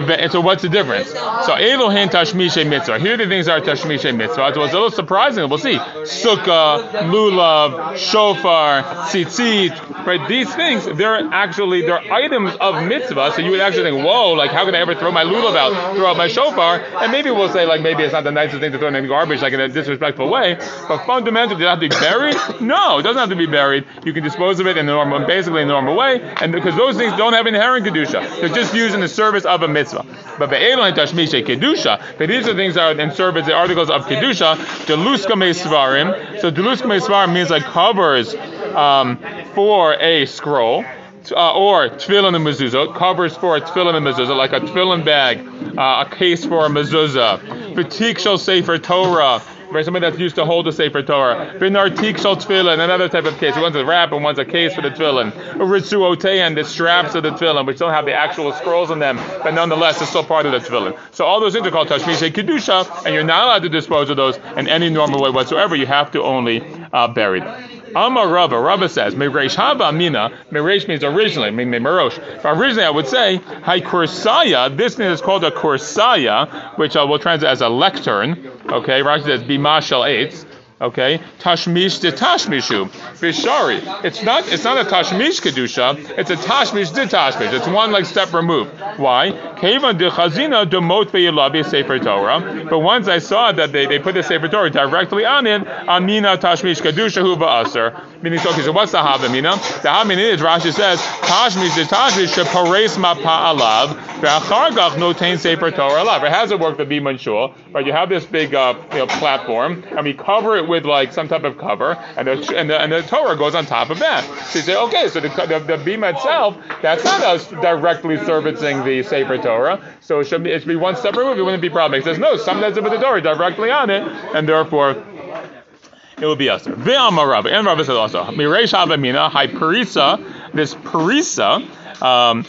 And 0.00 0.32
so 0.32 0.40
what's 0.40 0.62
the 0.62 0.68
difference? 0.68 1.10
So 1.10 1.54
Elohen 1.54 2.08
tashmishay 2.08 2.68
mitzvah. 2.68 2.98
Here 2.98 3.16
the 3.16 3.28
things 3.28 3.46
are 3.46 3.60
tashmishay 3.60 4.16
mitzvah. 4.16 4.52
So 4.54 4.64
it's 4.64 4.72
a 4.72 4.76
little 4.76 4.90
surprising. 4.90 5.48
We'll 5.48 5.58
see. 5.58 5.76
Sukkah, 5.76 6.90
lulav, 7.02 7.96
shofar, 7.98 8.82
tzitzit, 8.82 10.06
right? 10.06 10.28
These 10.28 10.52
things, 10.56 10.86
they're 10.96 11.28
actually, 11.32 11.82
they're 11.82 12.12
items 12.12 12.54
of 12.60 12.84
mitzvah, 12.84 13.32
so 13.36 13.42
you 13.42 13.52
would 13.52 13.60
actually 13.60 13.90
think, 13.90 14.04
whoa, 14.04 14.32
like 14.32 14.50
how 14.50 14.64
can 14.64 14.74
I 14.74 14.78
ever 14.78 14.96
throw 14.96 15.12
my 15.12 15.22
lulav 15.22 15.56
out, 15.56 15.94
throw 15.94 16.06
out 16.06 16.16
my 16.16 16.26
shofar, 16.26 16.80
and 16.80 17.11
maybe 17.12 17.30
we'll 17.30 17.52
say 17.52 17.66
like 17.66 17.80
maybe 17.82 18.02
it's 18.02 18.12
not 18.12 18.24
the 18.24 18.32
nicest 18.32 18.60
thing 18.60 18.72
to 18.72 18.78
throw 18.78 18.88
in 18.88 19.06
garbage 19.06 19.42
like 19.42 19.52
in 19.52 19.60
a 19.60 19.68
disrespectful 19.68 20.28
way, 20.28 20.54
but 20.88 21.06
fundamentally, 21.06 21.54
does 21.54 21.62
it 21.62 21.68
have 21.68 21.80
to 21.80 21.88
be 21.88 21.94
buried? 21.94 22.36
No, 22.60 22.98
it 22.98 23.02
doesn't 23.02 23.20
have 23.20 23.28
to 23.28 23.36
be 23.36 23.46
buried. 23.46 23.84
You 24.04 24.12
can 24.12 24.24
dispose 24.24 24.58
of 24.58 24.66
it 24.66 24.76
in 24.76 24.86
the 24.86 24.92
normal, 24.92 25.26
basically 25.26 25.62
in 25.62 25.68
the 25.68 25.74
normal 25.74 25.96
way, 25.96 26.20
and 26.40 26.50
because 26.52 26.74
those 26.76 26.96
things 26.96 27.16
don't 27.16 27.34
have 27.34 27.46
inherent 27.46 27.86
kedusha, 27.86 28.40
they're 28.40 28.48
just 28.48 28.74
used 28.74 28.94
in 28.94 29.00
the 29.00 29.08
service 29.08 29.44
of 29.44 29.62
a 29.62 29.68
mitzvah. 29.68 30.04
But 30.38 30.50
be'elon 30.50 30.94
tashmishe 30.94 31.46
kedusha, 31.46 32.18
but 32.18 32.28
these 32.28 32.48
are 32.48 32.54
things 32.54 32.74
that 32.74 32.96
are 32.96 33.00
in 33.00 33.12
service, 33.12 33.46
the 33.46 33.54
articles 33.54 33.90
of 33.90 34.06
kedusha, 34.06 34.56
deluska 34.86 35.34
meisvarim. 35.34 36.40
So 36.40 36.50
deluska 36.50 36.86
meisvarim 36.86 37.34
means 37.34 37.50
like 37.50 37.62
covers 37.64 38.34
um, 38.74 39.18
for 39.54 39.94
a 39.94 40.26
scroll 40.26 40.84
uh, 41.30 41.54
or 41.54 41.88
tefillin 41.88 42.34
and 42.34 42.44
mezuzah, 42.44 42.96
covers 42.96 43.36
for 43.36 43.56
a 43.56 43.60
tefillin 43.60 43.94
and 43.94 44.06
mezuzah, 44.06 44.36
like 44.36 44.52
a 44.52 44.60
tefillin 44.60 45.04
bag, 45.04 45.38
uh, 45.78 46.04
a 46.06 46.14
case 46.14 46.44
for 46.44 46.66
a 46.66 46.68
mezuzah, 46.68 47.74
fatik 47.74 48.18
shall 48.18 48.38
say 48.38 48.62
for 48.62 48.78
Torah, 48.78 49.42
right? 49.72 49.84
Somebody 49.84 50.08
that's 50.08 50.18
used 50.18 50.36
to 50.36 50.44
hold 50.44 50.66
the 50.66 50.72
Sefer 50.72 51.02
Torah. 51.02 51.54
Binartik 51.58 52.20
shal 52.20 52.36
tefillin, 52.36 52.78
another 52.78 53.08
type 53.08 53.24
of 53.24 53.36
case. 53.38 53.54
One's 53.56 53.76
a 53.76 53.84
wrap 53.84 54.12
and 54.12 54.22
one's 54.22 54.38
a 54.38 54.44
case 54.44 54.74
for 54.74 54.82
the 54.82 54.90
tefillin. 54.90 55.32
Ritzu 55.32 56.54
the 56.54 56.64
straps 56.64 57.14
of 57.14 57.22
the 57.22 57.30
tefillin, 57.30 57.66
which 57.66 57.78
don't 57.78 57.92
have 57.92 58.04
the 58.04 58.12
actual 58.12 58.52
scrolls 58.52 58.90
in 58.90 58.98
them, 58.98 59.16
but 59.42 59.52
nonetheless 59.52 60.00
it's 60.00 60.10
still 60.10 60.24
part 60.24 60.46
of 60.46 60.52
the 60.52 60.58
tefillin. 60.58 60.98
So 61.12 61.24
all 61.24 61.40
those 61.40 61.54
things 61.54 61.66
are 61.66 61.70
called 61.70 61.88
tashmish 61.88 62.30
kedusha, 62.30 63.04
and 63.04 63.14
you're 63.14 63.24
not 63.24 63.44
allowed 63.44 63.62
to 63.62 63.68
dispose 63.68 64.10
of 64.10 64.16
those 64.16 64.36
in 64.56 64.68
any 64.68 64.90
normal 64.90 65.22
way 65.22 65.30
whatsoever. 65.30 65.74
You 65.74 65.86
have 65.86 66.10
to 66.12 66.22
only 66.22 66.62
uh, 66.92 67.08
bury 67.08 67.40
them. 67.40 67.71
Amar 67.94 68.28
Rava, 68.28 68.58
Rava 68.58 68.88
says, 68.88 69.14
Meresh 69.14 69.54
Hava 69.54 69.84
Amina, 69.84 70.30
Meresh 70.50 70.88
means 70.88 71.04
originally, 71.04 71.50
Merosh. 71.50 72.18
Originally 72.44 72.84
I 72.84 72.90
would 72.90 73.06
say, 73.06 73.36
Hai 73.36 73.80
Kursaya, 73.80 74.76
this 74.76 74.96
thing 74.96 75.10
is 75.10 75.20
called 75.20 75.44
a 75.44 75.50
Kursaya, 75.50 76.76
which 76.78 76.96
I 76.96 77.04
will 77.04 77.18
translate 77.18 77.50
as 77.50 77.60
a 77.60 77.68
lectern. 77.68 78.50
Okay, 78.68 79.00
Rashi 79.00 79.24
says, 79.24 79.42
Bimashal 79.42 80.06
Eitz. 80.06 80.46
Okay, 80.82 81.20
tashmish 81.38 82.00
de 82.00 82.10
tashmishu 82.10 82.88
bishari. 83.20 84.04
It's 84.04 84.20
not 84.24 84.48
it's 84.52 84.64
not 84.64 84.84
a 84.84 84.90
tashmish 84.90 85.40
kedusha. 85.40 86.18
It's 86.18 86.30
a 86.30 86.34
tashmish 86.34 86.92
de 86.92 87.06
tashmish. 87.06 87.52
It's 87.52 87.68
one 87.68 87.92
like 87.92 88.04
step 88.04 88.32
removed. 88.32 88.72
Why? 88.96 89.30
Kevan 89.30 89.96
de 89.96 90.10
chazina 90.10 90.68
de 90.68 90.80
mot 90.80 91.06
beyilabi 91.12 91.64
sefer 91.64 92.00
Torah. 92.00 92.66
But 92.68 92.80
once 92.80 93.06
I 93.06 93.18
saw 93.18 93.52
that 93.52 93.70
they, 93.70 93.86
they 93.86 94.00
put 94.00 94.14
the 94.14 94.24
sefer 94.24 94.48
Torah 94.48 94.70
directly 94.70 95.24
on 95.24 95.46
it, 95.46 95.64
amina 95.86 96.36
tashmish 96.36 96.80
kedusha 96.82 97.22
hu 97.22 97.36
ba'aser. 97.36 98.20
Meaning, 98.20 98.40
okay, 98.40 98.62
so 98.62 98.72
what's 98.72 98.90
the 98.90 98.98
havamina? 98.98 99.54
The 99.82 99.88
havamina 99.88 100.32
is 100.32 100.40
Rashi 100.40 100.72
says 100.72 100.98
tashmish 100.98 101.76
de 101.76 101.84
tashmish 101.84 102.34
shepares 102.34 102.98
ma 102.98 103.14
pa'alav 103.14 103.94
ve'achargach 104.20 104.96
notain 104.96 105.38
sefer 105.38 105.70
Torah 105.70 106.04
alav. 106.04 106.24
It 106.24 106.32
hasn't 106.32 106.60
worked 106.60 106.78
the 106.78 106.86
biman 106.86 107.20
shul, 107.20 107.54
right? 107.70 107.86
You 107.86 107.92
have 107.92 108.08
this 108.08 108.26
big 108.26 108.52
uh, 108.52 108.74
you 108.90 108.98
know, 108.98 109.06
platform, 109.06 109.84
and 109.92 110.04
we 110.04 110.12
cover 110.14 110.56
it 110.56 110.71
with 110.72 110.86
like 110.86 111.12
some 111.12 111.28
type 111.28 111.44
of 111.44 111.58
cover, 111.58 111.92
and 112.16 112.26
the, 112.26 112.56
and 112.56 112.70
and 112.70 113.06
Torah 113.06 113.36
goes 113.36 113.54
on 113.54 113.66
top 113.66 113.90
of 113.90 113.98
that. 114.00 114.24
So 114.46 114.58
you 114.58 114.64
say, 114.64 114.76
okay, 114.76 115.08
so 115.08 115.20
the, 115.20 115.28
the, 115.28 115.58
the 115.60 115.76
bima 115.76 116.14
itself, 116.14 116.56
that's 116.80 117.04
not 117.04 117.20
us 117.20 117.46
directly 117.48 118.16
servicing 118.24 118.82
the 118.84 119.02
Sefer 119.02 119.36
Torah, 119.36 119.78
so 120.00 120.20
it 120.20 120.24
should 120.24 120.42
be, 120.42 120.50
it 120.50 120.60
should 120.60 120.68
be 120.68 120.76
one 120.76 120.96
step 120.96 121.14
removed, 121.14 121.38
it 121.38 121.42
wouldn't 121.42 121.60
be 121.60 121.68
problematic. 121.68 121.82
problem. 121.82 122.00
He 122.00 122.04
says, 122.04 122.18
no, 122.18 122.36
sometimes 122.36 122.76
with 122.80 122.92
the 122.92 122.98
Torah 122.98 123.20
directly 123.20 123.70
on 123.70 123.90
it, 123.90 124.02
and 124.34 124.48
therefore 124.48 124.90
it 124.90 126.26
will 126.26 126.36
be 126.36 126.48
usher. 126.48 126.72
Ve'amar 126.72 127.28
Rabbi, 127.30 127.50
and 127.50 127.66
Rabbi 127.66 127.82
says 127.82 127.90
also, 127.90 128.24
Miresh 128.24 128.72
Havamina, 128.72 129.30
Hai 129.30 129.48
Parisa, 129.48 130.52
this 130.54 130.74
Parisa, 130.74 132.02
um, 132.02 132.46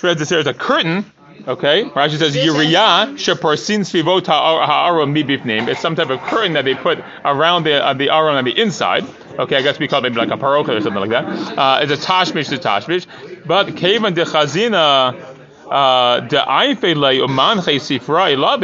there's 0.00 0.46
a 0.46 0.54
curtain 0.54 1.10
Okay, 1.46 1.84
Rashi 1.84 2.18
says 2.18 2.34
Yiriyah 2.34 3.14
sheparsin 3.14 3.80
svivot 3.80 4.26
ha'aron 4.26 5.14
mibifnim. 5.14 5.68
It's 5.68 5.80
some 5.80 5.94
type 5.94 6.10
of 6.10 6.20
curtain 6.20 6.54
that 6.54 6.64
they 6.64 6.74
put 6.74 6.98
around 7.24 7.64
the 7.64 7.84
uh, 7.84 7.94
the 7.94 8.10
aron 8.10 8.36
on 8.36 8.44
the 8.44 8.58
inside. 8.58 9.04
Okay, 9.38 9.56
I 9.56 9.62
guess 9.62 9.78
we 9.78 9.86
call 9.86 10.00
it 10.00 10.02
maybe 10.04 10.16
like 10.16 10.30
a 10.30 10.42
paroka 10.42 10.70
or 10.70 10.80
something 10.80 11.00
like 11.00 11.10
that. 11.10 11.24
Uh, 11.58 11.80
it's 11.82 11.92
a 11.92 11.96
tashmish 11.96 12.48
to 12.48 12.56
tashmish, 12.56 13.06
but 13.44 13.76
kevan 13.76 14.14
de 14.14 14.24
chazina 14.24 15.35
uh, 15.70 16.20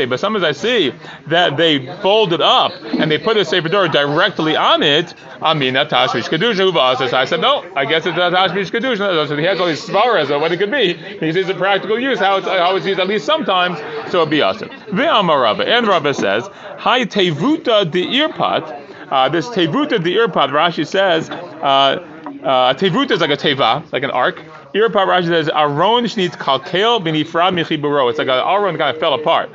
but 0.06 0.20
sometimes 0.20 0.44
I 0.44 0.52
see 0.52 0.92
that 1.26 1.56
they 1.56 1.86
fold 2.00 2.32
it 2.32 2.40
up 2.40 2.72
and 2.82 3.10
they 3.10 3.18
put 3.18 3.34
the 3.34 3.44
Sefer 3.44 3.68
Torah 3.68 3.88
directly 3.88 4.56
on 4.56 4.82
it. 4.82 5.14
I 5.40 5.54
mean, 5.54 5.74
Tashmish 5.74 6.28
Kedusha. 6.28 7.12
I 7.12 7.24
said, 7.24 7.40
no, 7.40 7.64
I 7.74 7.84
guess 7.84 8.06
it's 8.06 8.16
a 8.16 8.20
Kedusha. 8.20 9.28
So 9.28 9.36
he 9.36 9.44
has 9.44 9.60
all 9.60 9.66
these 9.66 9.84
svaras 9.84 10.30
of 10.30 10.40
what 10.40 10.52
it 10.52 10.58
could 10.58 10.70
be. 10.70 10.94
He 10.94 11.32
says 11.32 11.48
a 11.48 11.54
practical 11.54 11.98
use, 11.98 12.18
how 12.18 12.36
it's, 12.36 12.46
how 12.46 12.76
it's 12.76 12.86
used 12.86 13.00
at 13.00 13.08
least 13.08 13.26
sometimes, 13.26 13.78
so 14.10 14.22
it'll 14.22 14.26
be 14.26 14.42
awesome. 14.42 14.70
And 14.70 15.86
Rabba 15.88 16.14
says, 16.14 16.48
Hi 16.78 17.04
Tevuta 17.04 17.90
de 17.90 18.06
Irpat. 18.06 19.10
Uh, 19.10 19.28
this 19.28 19.48
Tevuta 19.48 20.02
de 20.02 20.14
Irpat, 20.14 20.50
Rashi 20.50 20.86
says, 20.86 21.28
uh, 21.28 22.08
uh, 22.42 22.74
Tevuta 22.74 23.12
is 23.12 23.20
like 23.20 23.30
a 23.30 23.36
teva, 23.36 23.90
like 23.92 24.02
an 24.02 24.10
ark. 24.10 24.42
Irpa 24.74 25.06
Rashi 25.06 25.26
says 25.26 25.48
Aron 25.48 26.04
needs 26.16 26.36
kalkel 26.36 27.00
binifrad 27.02 27.54
michiburo. 27.54 28.08
It's 28.08 28.18
like 28.18 28.28
an 28.28 28.34
Aron 28.38 28.76
kind 28.78 28.94
of 28.94 29.00
fell 29.00 29.14
apart. 29.14 29.50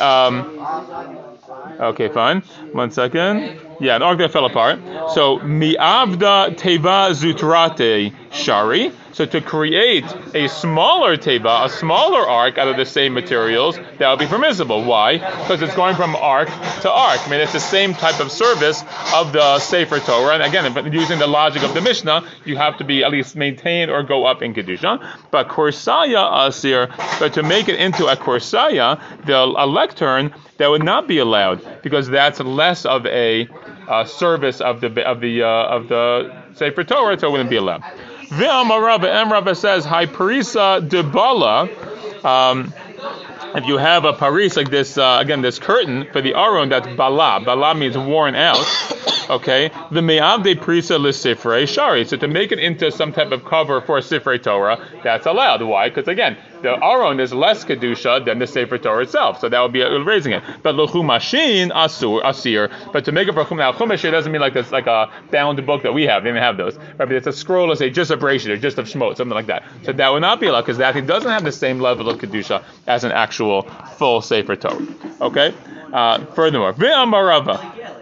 Um, 0.00 0.58
okay, 1.80 2.08
fine. 2.08 2.40
One 2.72 2.90
second. 2.90 3.60
Yeah, 3.80 3.94
an 3.94 4.02
ark 4.02 4.18
that 4.18 4.32
fell 4.32 4.44
apart. 4.44 4.80
So 5.14 5.38
miavda 5.38 6.56
teva 6.56 7.12
zutrate 7.12 8.12
shari. 8.32 8.92
So 9.12 9.24
to 9.26 9.40
create 9.40 10.04
a 10.34 10.48
smaller 10.48 11.16
teva, 11.16 11.64
a 11.64 11.68
smaller 11.68 12.20
ark 12.20 12.56
out 12.58 12.68
of 12.68 12.76
the 12.76 12.84
same 12.84 13.14
materials, 13.14 13.76
that 13.98 14.10
would 14.10 14.18
be 14.18 14.26
permissible. 14.26 14.84
Why? 14.84 15.18
Because 15.18 15.60
it's 15.62 15.74
going 15.74 15.96
from 15.96 16.14
ark 16.14 16.48
to 16.82 16.90
ark. 16.90 17.20
I 17.26 17.30
mean, 17.30 17.40
it's 17.40 17.52
the 17.52 17.60
same 17.60 17.94
type 17.94 18.20
of 18.20 18.30
service 18.30 18.82
of 19.14 19.32
the 19.32 19.58
Sefer 19.58 19.98
Torah. 19.98 20.34
And 20.34 20.42
again, 20.42 20.92
using 20.92 21.18
the 21.18 21.26
logic 21.26 21.62
of 21.62 21.74
the 21.74 21.80
Mishnah, 21.80 22.28
you 22.44 22.56
have 22.56 22.76
to 22.78 22.84
be 22.84 23.02
at 23.02 23.10
least 23.10 23.34
maintained 23.34 23.90
or 23.90 24.02
go 24.02 24.24
up 24.24 24.40
in 24.42 24.54
Kedusha. 24.54 25.18
But 25.32 25.48
Korsaya 25.48 26.46
Asir, 26.46 26.88
but 27.18 27.32
to 27.34 27.42
make 27.42 27.68
it 27.68 27.78
into 27.80 28.06
a 28.06 28.16
Korsaya, 28.16 29.00
the, 29.26 29.36
a 29.36 29.66
lectern, 29.66 30.32
that 30.58 30.68
would 30.68 30.84
not 30.84 31.08
be 31.08 31.18
allowed 31.18 31.82
because 31.82 32.08
that's 32.08 32.40
less 32.40 32.84
of 32.84 33.06
a 33.06 33.48
uh, 33.88 34.04
service 34.04 34.60
of 34.60 34.80
the 34.80 35.06
of 35.06 35.20
the 35.20 35.42
uh, 35.42 35.46
of 35.46 35.88
the 35.88 36.32
Sefer 36.54 36.84
Torah, 36.84 37.18
so 37.18 37.28
it 37.28 37.30
wouldn't 37.30 37.50
be 37.50 37.56
allowed. 37.56 37.82
V'amarabba, 38.28 39.04
Emrabba 39.04 39.56
says, 39.56 39.84
Hi 39.86 40.06
parisa 40.06 40.86
debala. 40.86 41.68
Um, 42.24 42.74
if 43.58 43.66
you 43.66 43.76
have 43.76 44.04
a 44.04 44.12
paris 44.12 44.56
like 44.56 44.70
this, 44.70 44.96
uh, 44.96 45.18
again, 45.20 45.42
this 45.42 45.58
curtain 45.58 46.06
for 46.12 46.20
the 46.22 46.34
aron, 46.34 46.68
that's 46.68 46.86
bala. 46.96 47.40
Bala 47.44 47.74
means 47.74 47.96
worn 47.98 48.34
out. 48.34 48.58
Okay, 49.28 49.70
the 49.90 50.00
me'avde 50.00 50.54
prisa 50.54 50.98
l'sifrei 50.98 51.68
shari. 51.68 52.06
So 52.06 52.16
to 52.16 52.26
make 52.26 52.50
it 52.50 52.58
into 52.58 52.90
some 52.90 53.12
type 53.12 53.30
of 53.30 53.44
cover 53.44 53.82
for 53.82 53.98
a 53.98 54.00
sifrei 54.00 54.42
Torah, 54.42 54.82
that's 55.04 55.26
allowed. 55.26 55.60
Why? 55.60 55.90
Because 55.90 56.08
again, 56.08 56.38
the 56.62 56.72
aron 56.82 57.20
is 57.20 57.32
less 57.32 57.64
kedusha 57.64 58.24
than 58.24 58.38
the 58.38 58.46
sefer 58.46 58.78
Torah 58.78 59.02
itself, 59.02 59.40
so 59.40 59.48
that 59.48 59.60
would 59.60 59.72
be 59.72 59.82
raising 59.82 60.32
it. 60.32 60.42
But 60.62 60.74
luchumashin 60.74 61.70
asur 61.70 62.22
asir. 62.24 62.70
But 62.92 63.04
to 63.04 63.12
make 63.12 63.28
it 63.28 63.34
for 63.34 63.44
chum 63.44 63.58
now 63.58 63.72
chumash 63.72 64.10
doesn't 64.10 64.32
mean 64.32 64.40
like 64.40 64.54
this 64.54 64.72
like 64.72 64.86
a 64.86 65.10
bound 65.30 65.64
book 65.66 65.82
that 65.82 65.92
we 65.92 66.04
have. 66.04 66.22
They 66.22 66.30
didn't 66.30 66.42
have 66.42 66.56
those. 66.56 66.76
Right? 66.76 66.98
But 66.98 67.12
it's 67.12 67.26
a 67.26 67.32
scroll, 67.32 67.68
let's 67.68 67.80
say 67.80 67.90
just 67.90 68.10
of 68.10 68.20
Bereshit 68.20 68.48
or 68.48 68.56
just 68.56 68.78
of 68.78 68.86
Shemot, 68.86 69.16
something 69.16 69.34
like 69.34 69.46
that. 69.46 69.64
So 69.82 69.92
that 69.92 70.08
would 70.08 70.22
not 70.22 70.40
be 70.40 70.46
allowed 70.46 70.62
because 70.62 70.78
that 70.78 70.94
thing 70.94 71.06
doesn't 71.06 71.30
have 71.30 71.44
the 71.44 71.52
same 71.52 71.80
level 71.80 72.08
of 72.08 72.18
kedusha 72.18 72.64
as 72.86 73.04
an 73.04 73.12
actual 73.12 73.47
full 73.98 74.20
sefer 74.22 74.56
Torah. 74.56 74.86
Okay. 75.20 75.54
Uh, 75.92 76.24
furthermore, 76.34 76.74
ve'amarava 76.74 77.56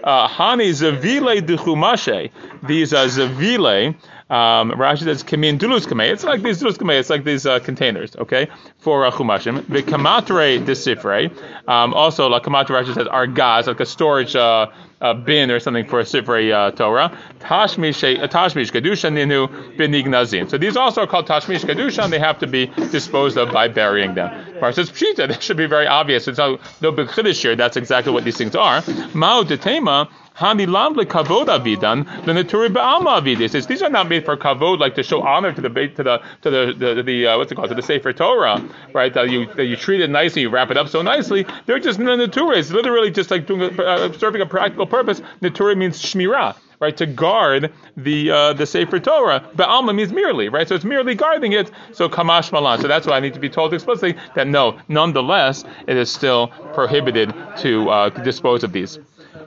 uh, 0.05 0.29
hani 0.29 0.71
zavile 0.73 1.41
duchumashe. 1.41 2.31
These 2.67 2.93
are 2.93 3.07
zavile 3.07 3.95
um, 4.29 4.73
Rashi 4.73 5.05
says 5.05 5.23
kamin 5.23 5.59
dulus 5.59 5.87
kamei. 5.87 6.11
It's 6.11 6.25
like 6.25 6.43
these 6.43 6.61
dulus 6.61 6.77
kamei. 6.77 6.99
It's 6.99 7.11
like 7.11 7.25
these 7.25 7.47
uh, 7.47 7.61
containers, 7.61 8.17
okay, 8.17 8.49
for 8.79 9.07
uh, 9.07 9.11
chumashim. 9.13 9.67
The 9.69 9.83
kamatre 9.83 10.65
disifre. 10.65 11.31
Um, 11.69 11.95
also, 11.95 12.29
like 12.29 12.43
kamatre 12.43 12.71
Rashi 12.71 12.95
says 12.95 13.07
argaz, 13.07 13.67
like 13.67 13.81
a 13.81 13.87
storage. 13.87 14.35
Uh, 14.35 14.67
a 15.01 15.15
bin 15.15 15.51
or 15.51 15.61
something 15.61 15.87
for 15.87 16.01
a 16.01 16.05
Sifrei 16.05 16.53
uh, 16.53 16.71
Torah. 16.71 17.17
Tashmish 17.41 18.03
uh, 18.03 18.27
Tashmish 18.29 18.73
Kedusha 18.73 19.13
Ninu 19.13 19.77
Benignazim. 19.77 20.49
So 20.49 20.57
these 20.57 20.77
also 20.77 21.03
are 21.03 21.07
called 21.07 21.27
Tashmish 21.27 21.65
Kedusha, 21.65 22.05
and 22.05 22.13
they 22.13 22.19
have 22.19 22.39
to 22.39 22.47
be 22.47 22.67
disposed 22.91 23.37
of 23.37 23.53
by 23.53 23.69
burying 23.69 24.15
them. 24.15 24.59
Par 24.59 24.73
says 24.73 24.91
Pshita, 24.91 25.17
that 25.29 25.43
should 25.43 25.59
be 25.59 25.67
very 25.67 25.87
obvious. 25.87 26.27
It's 26.29 26.39
no, 26.39 26.59
no 26.81 26.93
big 26.93 27.11
here. 27.11 27.57
That's 27.57 27.77
exactly 27.77 28.13
what 28.13 28.25
these 28.25 28.39
things 28.39 28.57
are. 28.57 28.83
Mao 29.13 29.43
Detema 29.43 30.09
Hanilam 30.37 30.95
kavod 31.07 31.47
avidan 31.47 32.05
lenaturi 32.25 32.73
be'alma 32.73 33.21
avidis. 33.21 33.67
These 33.67 33.83
are 33.83 33.89
not 33.89 34.09
made 34.09 34.25
for 34.25 34.37
kavod, 34.37 34.79
like 34.79 34.95
to 34.97 35.03
show 35.03 35.23
honor 35.23 35.53
to 35.53 35.61
the 35.61 35.69
to 35.69 36.03
the 36.03 36.23
to 36.43 36.51
the 36.51 36.75
the, 36.77 37.03
the 37.03 37.27
uh, 37.27 37.39
what's 37.39 37.51
it 37.51 37.55
called 37.55 37.71
to 37.71 37.75
the 37.75 37.83
Sefer 37.83 38.13
Torah, 38.13 38.63
right? 38.93 39.15
That 39.15 39.31
you 39.31 39.47
that 39.55 39.65
you 39.65 39.77
treat 39.77 40.03
it 40.03 40.11
nicely, 40.11 40.43
you 40.43 40.51
wrap 40.51 40.71
it 40.71 40.77
up 40.77 40.89
so 40.89 41.01
nicely. 41.01 41.47
They're 41.65 41.79
just 41.79 41.99
the 41.99 42.17
natura. 42.17 42.59
It's 42.59 42.71
literally 42.71 43.11
just 43.11 43.31
like 43.31 43.47
doing 43.47 43.63
a, 43.63 43.83
uh, 43.83 44.13
serving 44.13 44.43
a 44.43 44.47
practical 44.47 44.87
purpose. 44.87 45.23
Natura 45.41 45.75
means 45.75 46.03
shmirah 46.03 46.57
right, 46.81 46.97
to 46.97 47.07
guard 47.07 47.73
the 47.97 48.31
uh, 48.31 48.53
the 48.53 48.67
Sefer 48.67 49.01
Torah. 49.01 49.49
Ba'alma 49.57 49.95
means 49.95 50.13
merely, 50.13 50.49
right? 50.49 50.69
So 50.69 50.75
it's 50.75 50.85
merely 50.85 51.15
guarding 51.15 51.53
it. 51.53 51.71
So 51.93 52.09
kamash 52.09 52.53
malan. 52.53 52.81
So 52.81 52.89
that's 52.89 53.07
why 53.07 53.17
I 53.17 53.21
need 53.21 53.35
to 53.35 53.41
be 53.41 53.49
told 53.49 53.73
explicitly 53.73 54.21
that 54.35 54.47
no, 54.47 54.79
nonetheless, 54.89 55.65
it 55.87 55.97
is 55.97 56.13
still 56.13 56.49
prohibited 56.75 57.35
to 57.59 57.89
uh, 57.89 58.09
dispose 58.11 58.63
of 58.65 58.73
these. 58.73 58.99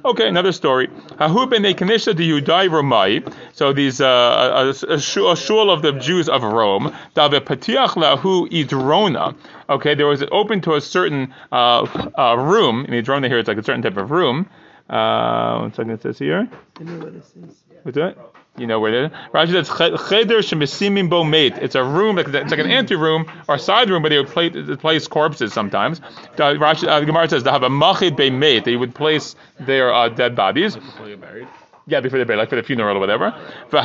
Okay, 0.05 0.27
another 0.27 0.51
story. 0.51 0.87
Hahubenisha 0.87 2.15
the 2.15 2.29
Yudai 2.29 2.69
Romai. 2.69 3.33
So 3.53 3.73
these 3.73 3.99
uh, 3.99 4.73
a, 4.87 4.93
a, 4.93 4.99
shul 4.99 5.69
of 5.69 5.81
the 5.81 5.91
Jews 5.93 6.29
of 6.29 6.43
Rome. 6.43 6.95
Okay, 9.69 9.95
there 9.95 10.07
was 10.07 10.23
open 10.31 10.61
to 10.61 10.75
a 10.75 10.81
certain 10.81 11.33
uh, 11.51 12.09
uh, 12.17 12.35
room. 12.37 12.85
In 12.85 12.93
Idrona 12.93 13.27
here, 13.27 13.39
it's 13.39 13.47
like 13.47 13.57
a 13.57 13.63
certain 13.63 13.81
type 13.81 13.97
of 13.97 14.11
room. 14.11 14.49
Uh, 14.89 15.59
one 15.59 15.73
second, 15.73 15.91
it 15.91 16.01
says 16.01 16.17
here. 16.17 16.49
I 16.79 16.83
know 16.83 16.97
what 16.99 17.13
this 17.13 17.33
is. 17.35 17.63
What's 17.83 17.95
that? 17.95 18.17
You 18.57 18.67
know 18.67 18.79
where 18.79 18.93
it 18.93 19.11
is? 19.11 19.17
Rashi 19.33 19.51
says 19.51 19.69
cheder 20.09 20.39
shemesimim 20.39 21.09
bo 21.09 21.23
mate. 21.23 21.53
It's 21.61 21.75
a 21.75 21.83
room, 21.83 22.17
it's 22.17 22.29
like 22.29 22.59
an 22.59 22.69
anteroom 22.69 23.31
or 23.47 23.57
side 23.57 23.89
room, 23.89 24.03
but 24.03 24.09
they 24.09 24.17
would 24.17 24.27
place, 24.27 24.53
place 24.79 25.07
corpses 25.07 25.53
sometimes. 25.53 25.99
The, 26.35 26.55
Rashi, 26.55 26.87
uh, 26.87 26.99
Gemara 27.01 27.29
says 27.29 27.43
they 27.43 27.51
have 27.51 27.63
a 27.63 27.69
machid 27.69 28.17
be 28.17 28.29
mate. 28.29 28.65
They 28.65 28.75
would 28.75 28.93
place 28.93 29.35
their 29.59 29.93
uh, 29.93 30.09
dead 30.09 30.35
bodies. 30.35 30.77
Yeah, 31.89 32.01
before 32.01 32.19
they're 32.19 32.25
buried, 32.25 32.37
like 32.39 32.49
for 32.49 32.55
the 32.55 32.63
funeral 32.63 32.97
or 32.97 32.99
whatever. 32.99 33.33
But 33.71 33.81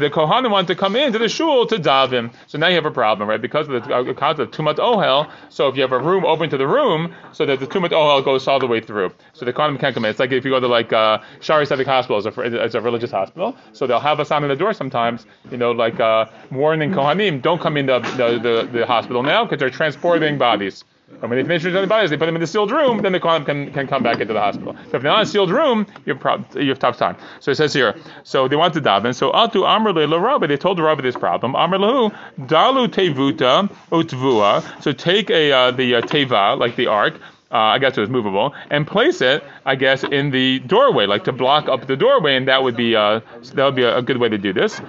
the 0.00 0.10
kohanim 0.10 0.50
want 0.50 0.68
to 0.68 0.74
come 0.74 0.96
into 0.96 1.18
the 1.18 1.28
shul 1.28 1.66
to 1.66 1.76
daven. 1.76 2.32
So 2.46 2.56
now 2.58 2.68
you 2.68 2.76
have 2.76 2.86
a 2.86 2.90
problem, 2.90 3.28
right? 3.28 3.40
Because 3.40 3.68
of 3.68 3.84
the 3.84 3.94
uh, 3.94 4.04
account 4.04 4.38
of 4.38 4.50
tumat 4.50 4.76
ohel. 4.76 5.30
So 5.50 5.68
if 5.68 5.76
you 5.76 5.82
have 5.82 5.92
a 5.92 5.98
room 5.98 6.24
open 6.24 6.48
to 6.50 6.56
the 6.56 6.66
room, 6.66 7.14
so 7.32 7.44
that 7.44 7.60
the 7.60 7.66
tumat 7.66 7.90
ohel 7.90 8.24
goes 8.24 8.48
all 8.48 8.58
the 8.58 8.66
way 8.66 8.80
through. 8.80 9.12
So 9.34 9.44
the 9.44 9.52
kohanim 9.52 9.78
can't 9.78 9.94
come 9.94 10.06
in. 10.06 10.10
It's 10.10 10.18
like 10.18 10.32
if 10.32 10.44
you 10.46 10.50
go 10.50 10.60
to 10.60 10.68
like 10.68 10.92
uh, 10.92 11.18
Shaare 11.40 11.66
Zedek 11.66 11.84
Hospital, 11.84 12.26
it's 12.26 12.36
a, 12.36 12.64
it's 12.64 12.74
a 12.74 12.80
religious 12.80 13.10
hospital. 13.10 13.54
So 13.74 13.86
they'll 13.86 14.00
have 14.00 14.20
a 14.20 14.24
sign 14.24 14.42
on 14.44 14.48
the 14.48 14.56
door 14.56 14.72
sometimes, 14.72 15.26
you 15.50 15.58
know, 15.58 15.72
like 15.72 16.00
uh, 16.00 16.24
warning 16.50 16.90
kohanim, 16.92 17.42
don't 17.42 17.60
come 17.60 17.76
in 17.76 17.86
the, 17.86 17.98
the, 18.16 18.38
the, 18.38 18.68
the 18.72 18.86
hospital 18.86 19.22
now 19.22 19.44
because 19.44 19.58
they're 19.58 19.68
transporting 19.70 20.38
bodies. 20.38 20.84
And 21.20 21.30
when 21.30 21.38
they 21.38 21.42
finish 21.42 21.62
the 21.64 21.86
bodies, 21.86 22.10
they 22.10 22.16
put 22.16 22.26
them 22.26 22.36
in 22.36 22.40
the 22.40 22.46
sealed 22.46 22.70
room, 22.70 23.02
then 23.02 23.12
the 23.12 23.18
Kohen 23.18 23.44
can, 23.44 23.72
can 23.72 23.88
come 23.88 24.02
back 24.02 24.20
into 24.20 24.34
the 24.34 24.40
hospital. 24.40 24.74
But 24.74 24.84
if 24.84 24.90
they're 25.02 25.10
not 25.10 25.20
in 25.20 25.22
a 25.22 25.26
sealed 25.26 25.50
room, 25.50 25.86
you 26.04 26.14
have, 26.14 26.46
you 26.54 26.68
have 26.68 26.78
tough 26.78 26.96
time. 26.96 27.16
So 27.40 27.50
it 27.50 27.56
says 27.56 27.72
here, 27.72 27.96
so 28.22 28.46
they 28.46 28.56
want 28.56 28.74
to 28.74 28.80
daven. 28.80 29.14
So 29.14 29.32
Atu 29.32 29.66
Amr 29.66 29.92
Le 29.92 30.20
Rabbi, 30.20 30.46
they 30.46 30.56
told 30.56 30.78
the 30.78 30.82
Rabbi 30.82 31.02
this 31.02 31.16
problem. 31.16 31.56
Amr 31.56 31.78
Lahu, 31.78 32.16
Dalu 32.38 32.86
Tevuta 32.86 33.68
Utvua. 33.90 34.82
So 34.82 34.92
take 34.92 35.30
a 35.30 35.50
uh, 35.50 35.70
the 35.72 35.96
uh, 35.96 36.02
Teva, 36.02 36.56
like 36.56 36.76
the 36.76 36.86
ark, 36.86 37.14
uh, 37.50 37.56
I 37.56 37.78
guess 37.78 37.96
it 37.96 38.00
was 38.00 38.10
movable, 38.10 38.54
and 38.70 38.86
place 38.86 39.20
it, 39.20 39.42
I 39.64 39.74
guess, 39.74 40.04
in 40.04 40.30
the 40.30 40.58
doorway, 40.60 41.06
like 41.06 41.24
to 41.24 41.32
block 41.32 41.68
up 41.68 41.86
the 41.86 41.96
doorway, 41.96 42.36
and 42.36 42.46
that 42.48 42.62
would 42.62 42.76
be 42.76 42.94
uh, 42.94 43.20
that 43.54 43.64
would 43.64 43.74
be 43.74 43.84
a, 43.84 43.98
a 43.98 44.02
good 44.02 44.18
way 44.18 44.28
to 44.28 44.38
do 44.38 44.52
this. 44.52 44.80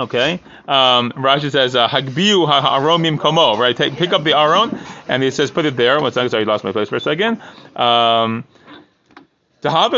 Okay, 0.00 0.40
um, 0.66 1.12
Rashi 1.12 1.50
says 1.50 1.76
uh, 1.76 1.86
Hagbiu 1.86 2.48
ha'aromim 2.48 3.18
komo. 3.18 3.58
Right, 3.58 3.76
take, 3.76 3.96
pick 3.96 4.14
up 4.14 4.24
the 4.24 4.32
aron, 4.32 4.78
and 5.08 5.22
he 5.22 5.30
says 5.30 5.50
put 5.50 5.66
it 5.66 5.76
there. 5.76 6.00
One 6.00 6.10
second, 6.10 6.30
sorry, 6.30 6.44
I 6.44 6.46
lost 6.46 6.64
my 6.64 6.72
place 6.72 6.88
for 6.88 6.96
a 6.96 7.00
second. 7.00 7.42
Um, 7.76 8.44
because 9.62 9.92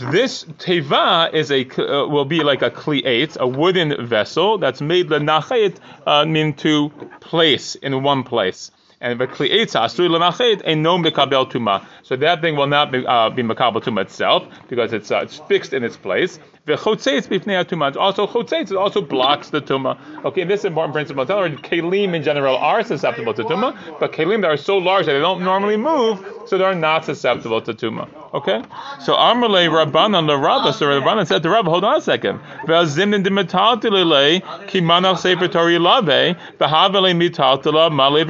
this 0.00 0.44
teva 0.44 1.32
is 1.32 1.50
a 1.50 1.64
uh, 1.64 2.06
will 2.06 2.26
be 2.26 2.42
like 2.42 2.60
a 2.60 2.70
kli'et, 2.70 3.38
a 3.38 3.46
wooden 3.46 4.06
vessel 4.06 4.58
that's 4.58 4.82
made 4.82 5.08
lenachet, 5.08 5.78
uh, 6.06 6.26
mean 6.26 6.52
to 6.52 6.90
place 7.20 7.76
in 7.76 8.02
one 8.02 8.24
place. 8.24 8.70
And 8.98 9.20
the 9.20 9.26
kli'etza 9.26 9.80
asur 9.82 10.08
lenachet 10.08 10.62
a 10.64 10.74
no 10.74 10.96
mekabel 10.96 11.50
tuma. 11.50 11.84
So 12.02 12.16
that 12.16 12.40
thing 12.40 12.56
will 12.56 12.66
not 12.66 12.90
be, 12.90 13.06
uh, 13.06 13.30
tuma 13.30 14.00
itself 14.00 14.44
because 14.68 14.94
it's 14.94 15.10
uh, 15.10 15.18
it's 15.18 15.36
fixed 15.36 15.74
in 15.74 15.84
its 15.84 15.98
place. 15.98 16.38
V'chotzeitz 16.66 17.28
b'fnei 17.28 17.62
tuma. 17.64 17.94
Also 17.96 18.26
chotzeitz 18.26 18.70
it 18.70 18.76
also 18.76 19.02
blocks 19.02 19.50
the 19.50 19.60
tuma. 19.60 19.98
Okay, 20.24 20.44
this 20.44 20.60
is 20.60 20.64
an 20.64 20.72
important 20.72 20.94
principle. 20.94 21.26
Tell 21.26 21.42
her 21.42 21.50
kalim 21.50 22.14
in 22.14 22.22
general 22.22 22.56
are 22.56 22.82
susceptible 22.82 23.34
to 23.34 23.44
tuma, 23.44 23.76
but 24.00 24.12
kalim 24.12 24.40
that 24.40 24.50
are 24.50 24.56
so 24.56 24.78
large 24.78 25.04
that 25.06 25.12
they 25.12 25.20
don't 25.20 25.44
normally 25.44 25.76
move, 25.76 26.24
so 26.46 26.56
they're 26.56 26.74
not 26.74 27.04
susceptible 27.04 27.60
to 27.60 27.74
tuma. 27.74 28.08
Okay, 28.34 28.62
so 29.00 29.14
Amarle 29.14 29.68
Rabbanan 29.68 30.26
the 30.26 30.36
Rabba. 30.36 30.72
So 30.72 30.86
Rabbanan 30.86 31.26
said 31.26 31.42
to 31.42 31.50
Rabba, 31.50 31.70
hold 31.70 31.84
on 31.84 31.98
a 31.98 32.00
second. 32.00 32.40
V'azimnin 32.64 33.24
dimitaltilele 33.24 34.40
kimanach 34.68 35.18
sefer 35.18 35.48
Tori 35.48 35.78
lave 35.78 36.36
b'havele 36.58 37.14
mitaltila 37.14 37.92
male 37.92 38.24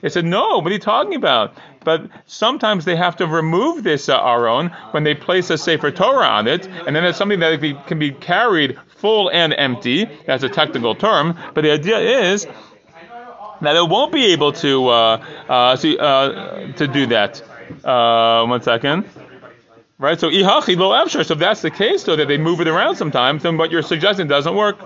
He 0.00 0.08
said, 0.08 0.24
no. 0.24 0.58
What 0.58 0.66
are 0.66 0.72
you 0.72 0.78
talking 0.78 1.14
about? 1.14 1.56
But 1.84 2.08
sometimes 2.26 2.84
they 2.84 2.96
have 2.96 3.16
to 3.16 3.26
remove 3.26 3.82
this 3.82 4.08
uh, 4.08 4.20
aron 4.20 4.68
when 4.92 5.04
they 5.04 5.14
place 5.14 5.50
a 5.50 5.58
Sefer 5.58 5.90
Torah 5.90 6.26
on 6.26 6.46
it, 6.46 6.66
and 6.66 6.94
then 6.94 7.04
it's 7.04 7.18
something 7.18 7.40
that 7.40 7.86
can 7.86 7.98
be 7.98 8.12
carried 8.12 8.78
full 8.96 9.30
and 9.30 9.52
empty. 9.52 10.08
That's 10.26 10.44
a 10.44 10.48
technical 10.48 10.94
term. 10.94 11.38
But 11.54 11.62
the 11.62 11.72
idea 11.72 11.98
is 11.98 12.46
that 13.60 13.76
it 13.76 13.88
won't 13.88 14.12
be 14.12 14.26
able 14.32 14.52
to 14.52 14.88
uh, 14.88 15.24
uh, 15.48 15.76
to, 15.76 15.98
uh, 15.98 16.72
to 16.72 16.88
do 16.88 17.06
that. 17.06 17.42
Uh, 17.84 18.46
one 18.46 18.62
second. 18.62 19.08
Right, 19.98 20.18
so 20.18 20.30
ihachi 20.30 20.76
lo. 20.76 21.06
So 21.06 21.20
if 21.20 21.38
that's 21.38 21.62
the 21.62 21.70
case, 21.70 22.02
though, 22.02 22.16
that 22.16 22.26
they 22.26 22.38
move 22.38 22.60
it 22.60 22.66
around 22.66 22.96
sometimes, 22.96 23.44
then 23.44 23.56
what 23.56 23.70
you're 23.70 23.82
suggesting 23.82 24.26
doesn't 24.26 24.54
work. 24.54 24.78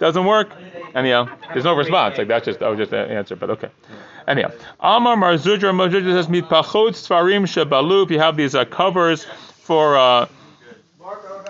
Doesn't 0.00 0.24
work. 0.24 0.50
Anyhow, 0.94 1.28
there's 1.52 1.64
no 1.64 1.74
response. 1.76 2.18
Like 2.18 2.28
that's 2.28 2.44
just 2.44 2.60
that 2.60 2.68
was 2.68 2.78
just 2.78 2.92
an 2.92 3.10
answer, 3.10 3.36
but 3.36 3.50
okay. 3.50 3.68
Anyhow, 4.28 4.52
Amar 4.80 5.16
Mar 5.16 5.34
Zutra 5.34 5.72
Marzudra 5.74 6.12
says 6.12 6.28
mitpachot 6.28 6.94
svarim 6.94 7.46
shebalu. 7.46 8.04
If 8.04 8.10
you 8.10 8.18
have 8.20 8.36
these 8.36 8.54
uh, 8.54 8.64
covers 8.64 9.24
for 9.24 9.96
uh, 9.96 10.26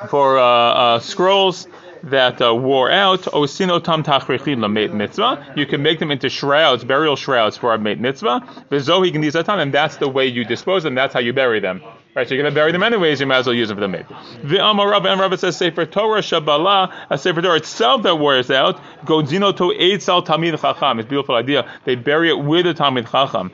for 0.08 0.38
uh, 0.38 0.42
uh 0.42 0.98
scrolls 0.98 1.68
that 2.04 2.40
uh, 2.40 2.54
wore 2.54 2.90
out, 2.90 3.22
osino 3.22 3.82
tam 3.82 4.02
tachrichin 4.02 4.58
lamet 4.58 4.92
mitzvah. 4.92 5.54
You 5.56 5.66
can 5.66 5.82
make 5.82 5.98
them 5.98 6.10
into 6.10 6.28
shrouds, 6.28 6.84
burial 6.84 7.16
shrouds 7.16 7.56
for 7.56 7.74
a 7.74 7.78
mate 7.78 8.00
mitzvah. 8.00 8.40
V'zohi 8.70 9.12
gnizatan, 9.12 9.58
and 9.60 9.72
that's 9.72 9.96
the 9.96 10.08
way 10.08 10.26
you 10.26 10.44
dispose 10.44 10.82
them. 10.82 10.94
That's 10.94 11.14
how 11.14 11.20
you 11.20 11.32
bury 11.32 11.60
them. 11.60 11.82
Right, 12.14 12.28
so 12.28 12.34
you're 12.34 12.44
going 12.44 12.54
to 12.54 12.54
bury 12.54 12.70
them 12.70 12.84
anyways, 12.84 13.18
you 13.18 13.26
might 13.26 13.38
as 13.38 13.46
well 13.46 13.56
use 13.56 13.66
them 13.66 13.76
for 13.76 13.80
the 13.80 13.88
maybe. 13.88 14.06
The 14.44 14.64
Amar 14.64 14.88
Rav 14.88 15.04
and 15.04 15.20
Rav 15.20 15.36
says 15.40 15.56
Sefer 15.56 15.84
Torah 15.84 16.20
Shabbalah, 16.20 16.94
a 17.10 17.18
Sefer 17.18 17.42
Torah 17.42 17.56
itself 17.56 18.04
that 18.04 18.14
wears 18.14 18.52
out, 18.52 18.80
Godzino 19.04 19.56
to 19.56 19.76
Eitzel 19.76 20.24
Talmid 20.24 20.60
Chacham. 20.60 21.00
It's 21.00 21.06
a 21.06 21.08
beautiful 21.08 21.34
idea. 21.34 21.68
They 21.84 21.96
bury 21.96 22.30
it 22.30 22.38
with 22.38 22.66
a 22.66 22.74
Talmid 22.74 23.10
Chacham. 23.10 23.50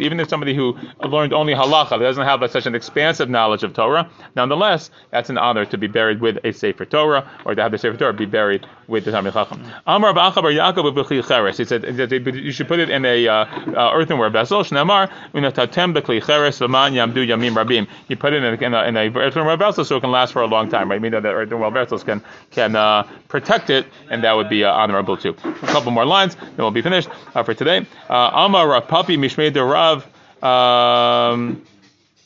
Even 0.00 0.20
if 0.20 0.30
somebody 0.30 0.54
who 0.54 0.78
learned 1.06 1.34
only 1.34 1.52
halacha, 1.52 2.00
doesn't 2.00 2.24
have 2.24 2.50
such 2.50 2.64
an 2.64 2.74
expansive 2.74 3.28
knowledge 3.28 3.64
of 3.64 3.74
Torah, 3.74 4.10
nonetheless, 4.34 4.90
that's 5.10 5.28
an 5.28 5.36
honor 5.36 5.66
to 5.66 5.76
be 5.76 5.88
buried 5.88 6.22
with 6.22 6.38
a 6.42 6.52
Sefer 6.52 6.86
Torah, 6.86 7.30
or 7.44 7.54
to 7.54 7.60
have 7.60 7.70
the 7.70 7.76
Sefer 7.76 7.98
Torah 7.98 8.14
be 8.14 8.24
buried 8.24 8.66
with 8.86 9.04
the 9.04 9.10
Talmid 9.10 9.34
Chacham. 9.34 9.62
Amar 9.86 10.14
Rav 10.14 10.32
Achabar 10.32 10.54
Yaakov. 10.54 11.54
He 11.54 11.64
said 11.66 12.34
you 12.34 12.52
should 12.52 12.68
put 12.68 12.78
it 12.78 12.88
in 12.88 13.04
a 13.04 13.28
uh, 13.28 13.34
uh, 13.34 13.92
earthenware 13.92 14.30
vessel. 14.30 14.62
Shnamar 14.62 15.12
Unatatem 15.34 15.94
B'Kli 15.94 16.24
Cheres 16.24 16.62
Laman 16.62 16.94
Yamdu 16.94 17.25
Yamim 17.28 17.54
Rabim. 17.54 17.86
You 18.08 18.16
put 18.16 18.32
it 18.32 18.42
in 18.42 18.54
a, 18.54 18.66
in 18.66 18.74
a, 18.74 18.82
in 18.84 18.96
a 18.96 19.72
so 19.72 19.96
it 19.96 20.00
can 20.00 20.10
last 20.10 20.32
for 20.32 20.42
a 20.42 20.46
long 20.46 20.68
time, 20.68 20.90
right? 20.90 21.00
Meaning 21.00 21.22
that 21.22 21.28
earthenware 21.28 21.70
vessels 21.70 22.04
can 22.04 22.22
can 22.50 22.76
uh, 22.76 23.02
protect 23.28 23.70
it, 23.70 23.86
and 24.10 24.24
that 24.24 24.32
would 24.32 24.48
be 24.48 24.64
uh, 24.64 24.72
honorable 24.72 25.16
too. 25.16 25.36
A 25.44 25.66
couple 25.66 25.90
more 25.90 26.04
lines, 26.06 26.34
then 26.34 26.56
we'll 26.58 26.70
be 26.70 26.82
finished 26.82 27.08
uh, 27.34 27.42
for 27.42 27.54
today. 27.54 27.86
Uh, 28.08 28.30
Amar 28.32 28.68
Rav 28.68 28.86
Papi 28.88 29.16
Mishmei 29.18 29.54
Rav. 29.54 30.06
Um, 30.42 31.62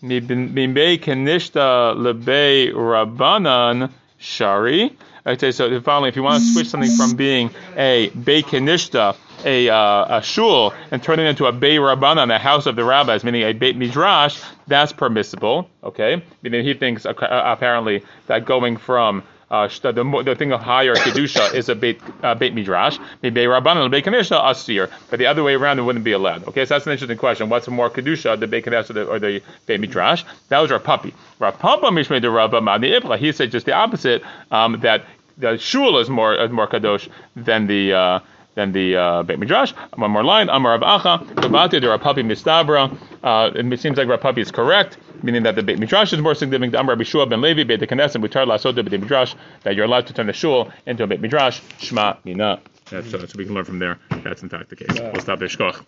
Mimbe 0.03 0.99
Kenishta 0.99 1.95
Lebe 1.95 2.73
Rabbanan 2.75 3.91
Shari. 4.19 4.97
Okay, 5.27 5.53
so 5.53 5.81
finally, 5.83 6.09
if 6.09 6.17
you 6.17 6.23
want 6.23 6.43
to 6.43 6.53
switch 6.53 6.69
something 6.69 6.91
from 6.97 7.15
being 7.15 7.51
a 7.77 8.09
Beikanishta, 8.11 9.15
a, 9.45 9.69
uh, 9.69 10.19
a 10.19 10.23
shul, 10.23 10.75
and 10.91 11.03
turn 11.03 11.19
it 11.19 11.25
into 11.25 11.47
a 11.47 11.53
Beit 11.53 11.81
Rabbanan, 11.81 12.35
a 12.35 12.39
house 12.39 12.67
of 12.67 12.77
the 12.77 12.85
rabbis, 12.85 13.25
meaning 13.25 13.43
a 13.43 13.53
Beit 13.53 13.77
Midrash, 13.77 14.41
that's 14.67 14.93
permissible. 14.93 15.69
Okay, 15.83 16.23
meaning 16.43 16.65
he 16.65 16.75
thinks 16.75 17.07
uh, 17.07 17.13
apparently 17.19 18.05
that 18.27 18.45
going 18.45 18.77
from 18.77 19.23
uh, 19.51 19.69
the, 19.83 20.23
the 20.25 20.37
thing 20.37 20.53
of 20.53 20.61
higher 20.61 20.95
kedusha 20.95 21.53
is 21.55 21.69
a 21.69 21.75
beit, 21.75 22.01
uh, 22.23 22.35
beit 22.37 22.55
midrash. 22.55 22.99
Maybe 23.21 23.41
rabbanon 23.41 23.91
beit 23.91 24.05
kanisha 24.05 24.49
asir, 24.49 24.89
but 25.11 25.19
the 25.19 25.27
other 25.27 25.43
way 25.43 25.55
around 25.55 25.81
it 25.81 25.83
wouldn't 25.83 26.05
be 26.05 26.13
allowed. 26.13 26.47
Okay, 26.47 26.65
so 26.65 26.75
that's 26.75 26.87
an 26.87 26.93
interesting 26.93 27.19
question. 27.19 27.49
What's 27.49 27.67
more 27.67 27.91
kedusha, 27.91 28.39
the 28.39 28.47
beit 28.47 28.65
kanisha 28.65 28.91
or 28.91 28.93
the, 28.93 29.07
or 29.07 29.19
the 29.19 29.43
beit 29.67 29.81
midrash? 29.81 30.23
That 30.49 30.61
was 30.61 30.71
our 30.71 30.79
puppy. 30.79 31.15
Rav 31.41 31.59
Papa 31.59 31.87
mishmei 31.87 32.23
the 32.23 32.31
Rabba 32.31 32.61
Mani 32.61 32.93
Ibla. 32.93 33.19
He 33.19 33.33
said 33.33 33.51
just 33.51 33.67
the 33.67 33.73
opposite. 33.73 34.23
Um, 34.53 34.81
that 34.83 35.05
the 35.37 35.59
shul 35.59 35.99
is 35.99 36.09
more 36.09 36.35
is 36.35 36.51
more 36.51 36.69
kadosh 36.69 37.09
than 37.35 37.67
the. 37.67 37.93
Uh, 37.93 38.21
than 38.61 38.73
the 38.73 38.97
uh, 38.97 39.23
Beit 39.23 39.39
Midrash. 39.39 39.73
One 39.95 40.11
more 40.11 40.25
line. 40.25 40.49
Amar 40.51 40.79
Rav 40.79 41.01
Acha, 41.01 41.27
Kabati, 41.35 41.81
the 41.81 41.89
Rav 41.89 42.01
Papi 42.01 42.23
Mistabra. 42.23 42.83
Uh, 43.23 43.51
it 43.55 43.81
seems 43.81 43.97
like 43.97 44.09
Rav 44.09 44.21
Papi 44.21 44.39
is 44.39 44.51
correct 44.51 44.99
meaning 45.23 45.43
that 45.43 45.55
the 45.55 45.63
Beit 45.63 45.79
Midrash 45.79 46.15
is 46.15 46.21
more 46.21 46.35
significant. 46.35 46.75
Amr 46.75 46.93
Rabbi 46.93 47.05
Shua 47.05 47.27
ben 47.27 47.41
Levi, 47.43 47.65
Beit 47.65 47.81
Knesset, 47.81 48.23
Mutar 48.23 48.47
Lasod 48.47 48.75
Beit 48.75 49.01
Midrash, 49.01 49.35
that 49.65 49.75
you're 49.75 49.85
allowed 49.85 50.07
to 50.07 50.15
turn 50.15 50.27
the 50.27 50.33
shul 50.33 50.73
into 50.87 51.03
a 51.03 51.07
Beit 51.07 51.21
Midrash. 51.21 51.61
Shma 51.79 52.17
Mina. 52.25 52.61
That's, 52.91 53.13
uh, 53.15 53.27
so 53.27 53.35
we 53.37 53.45
can 53.45 53.55
learn 53.55 53.65
from 53.65 53.79
there. 53.79 53.99
That's 54.25 54.43
in 54.43 54.49
fact 54.49 54.71
the 54.71 54.77
case. 54.77 54.99
We'll 54.99 55.21
stop 55.21 55.39
there. 55.39 55.49
Shkoch. 55.49 55.85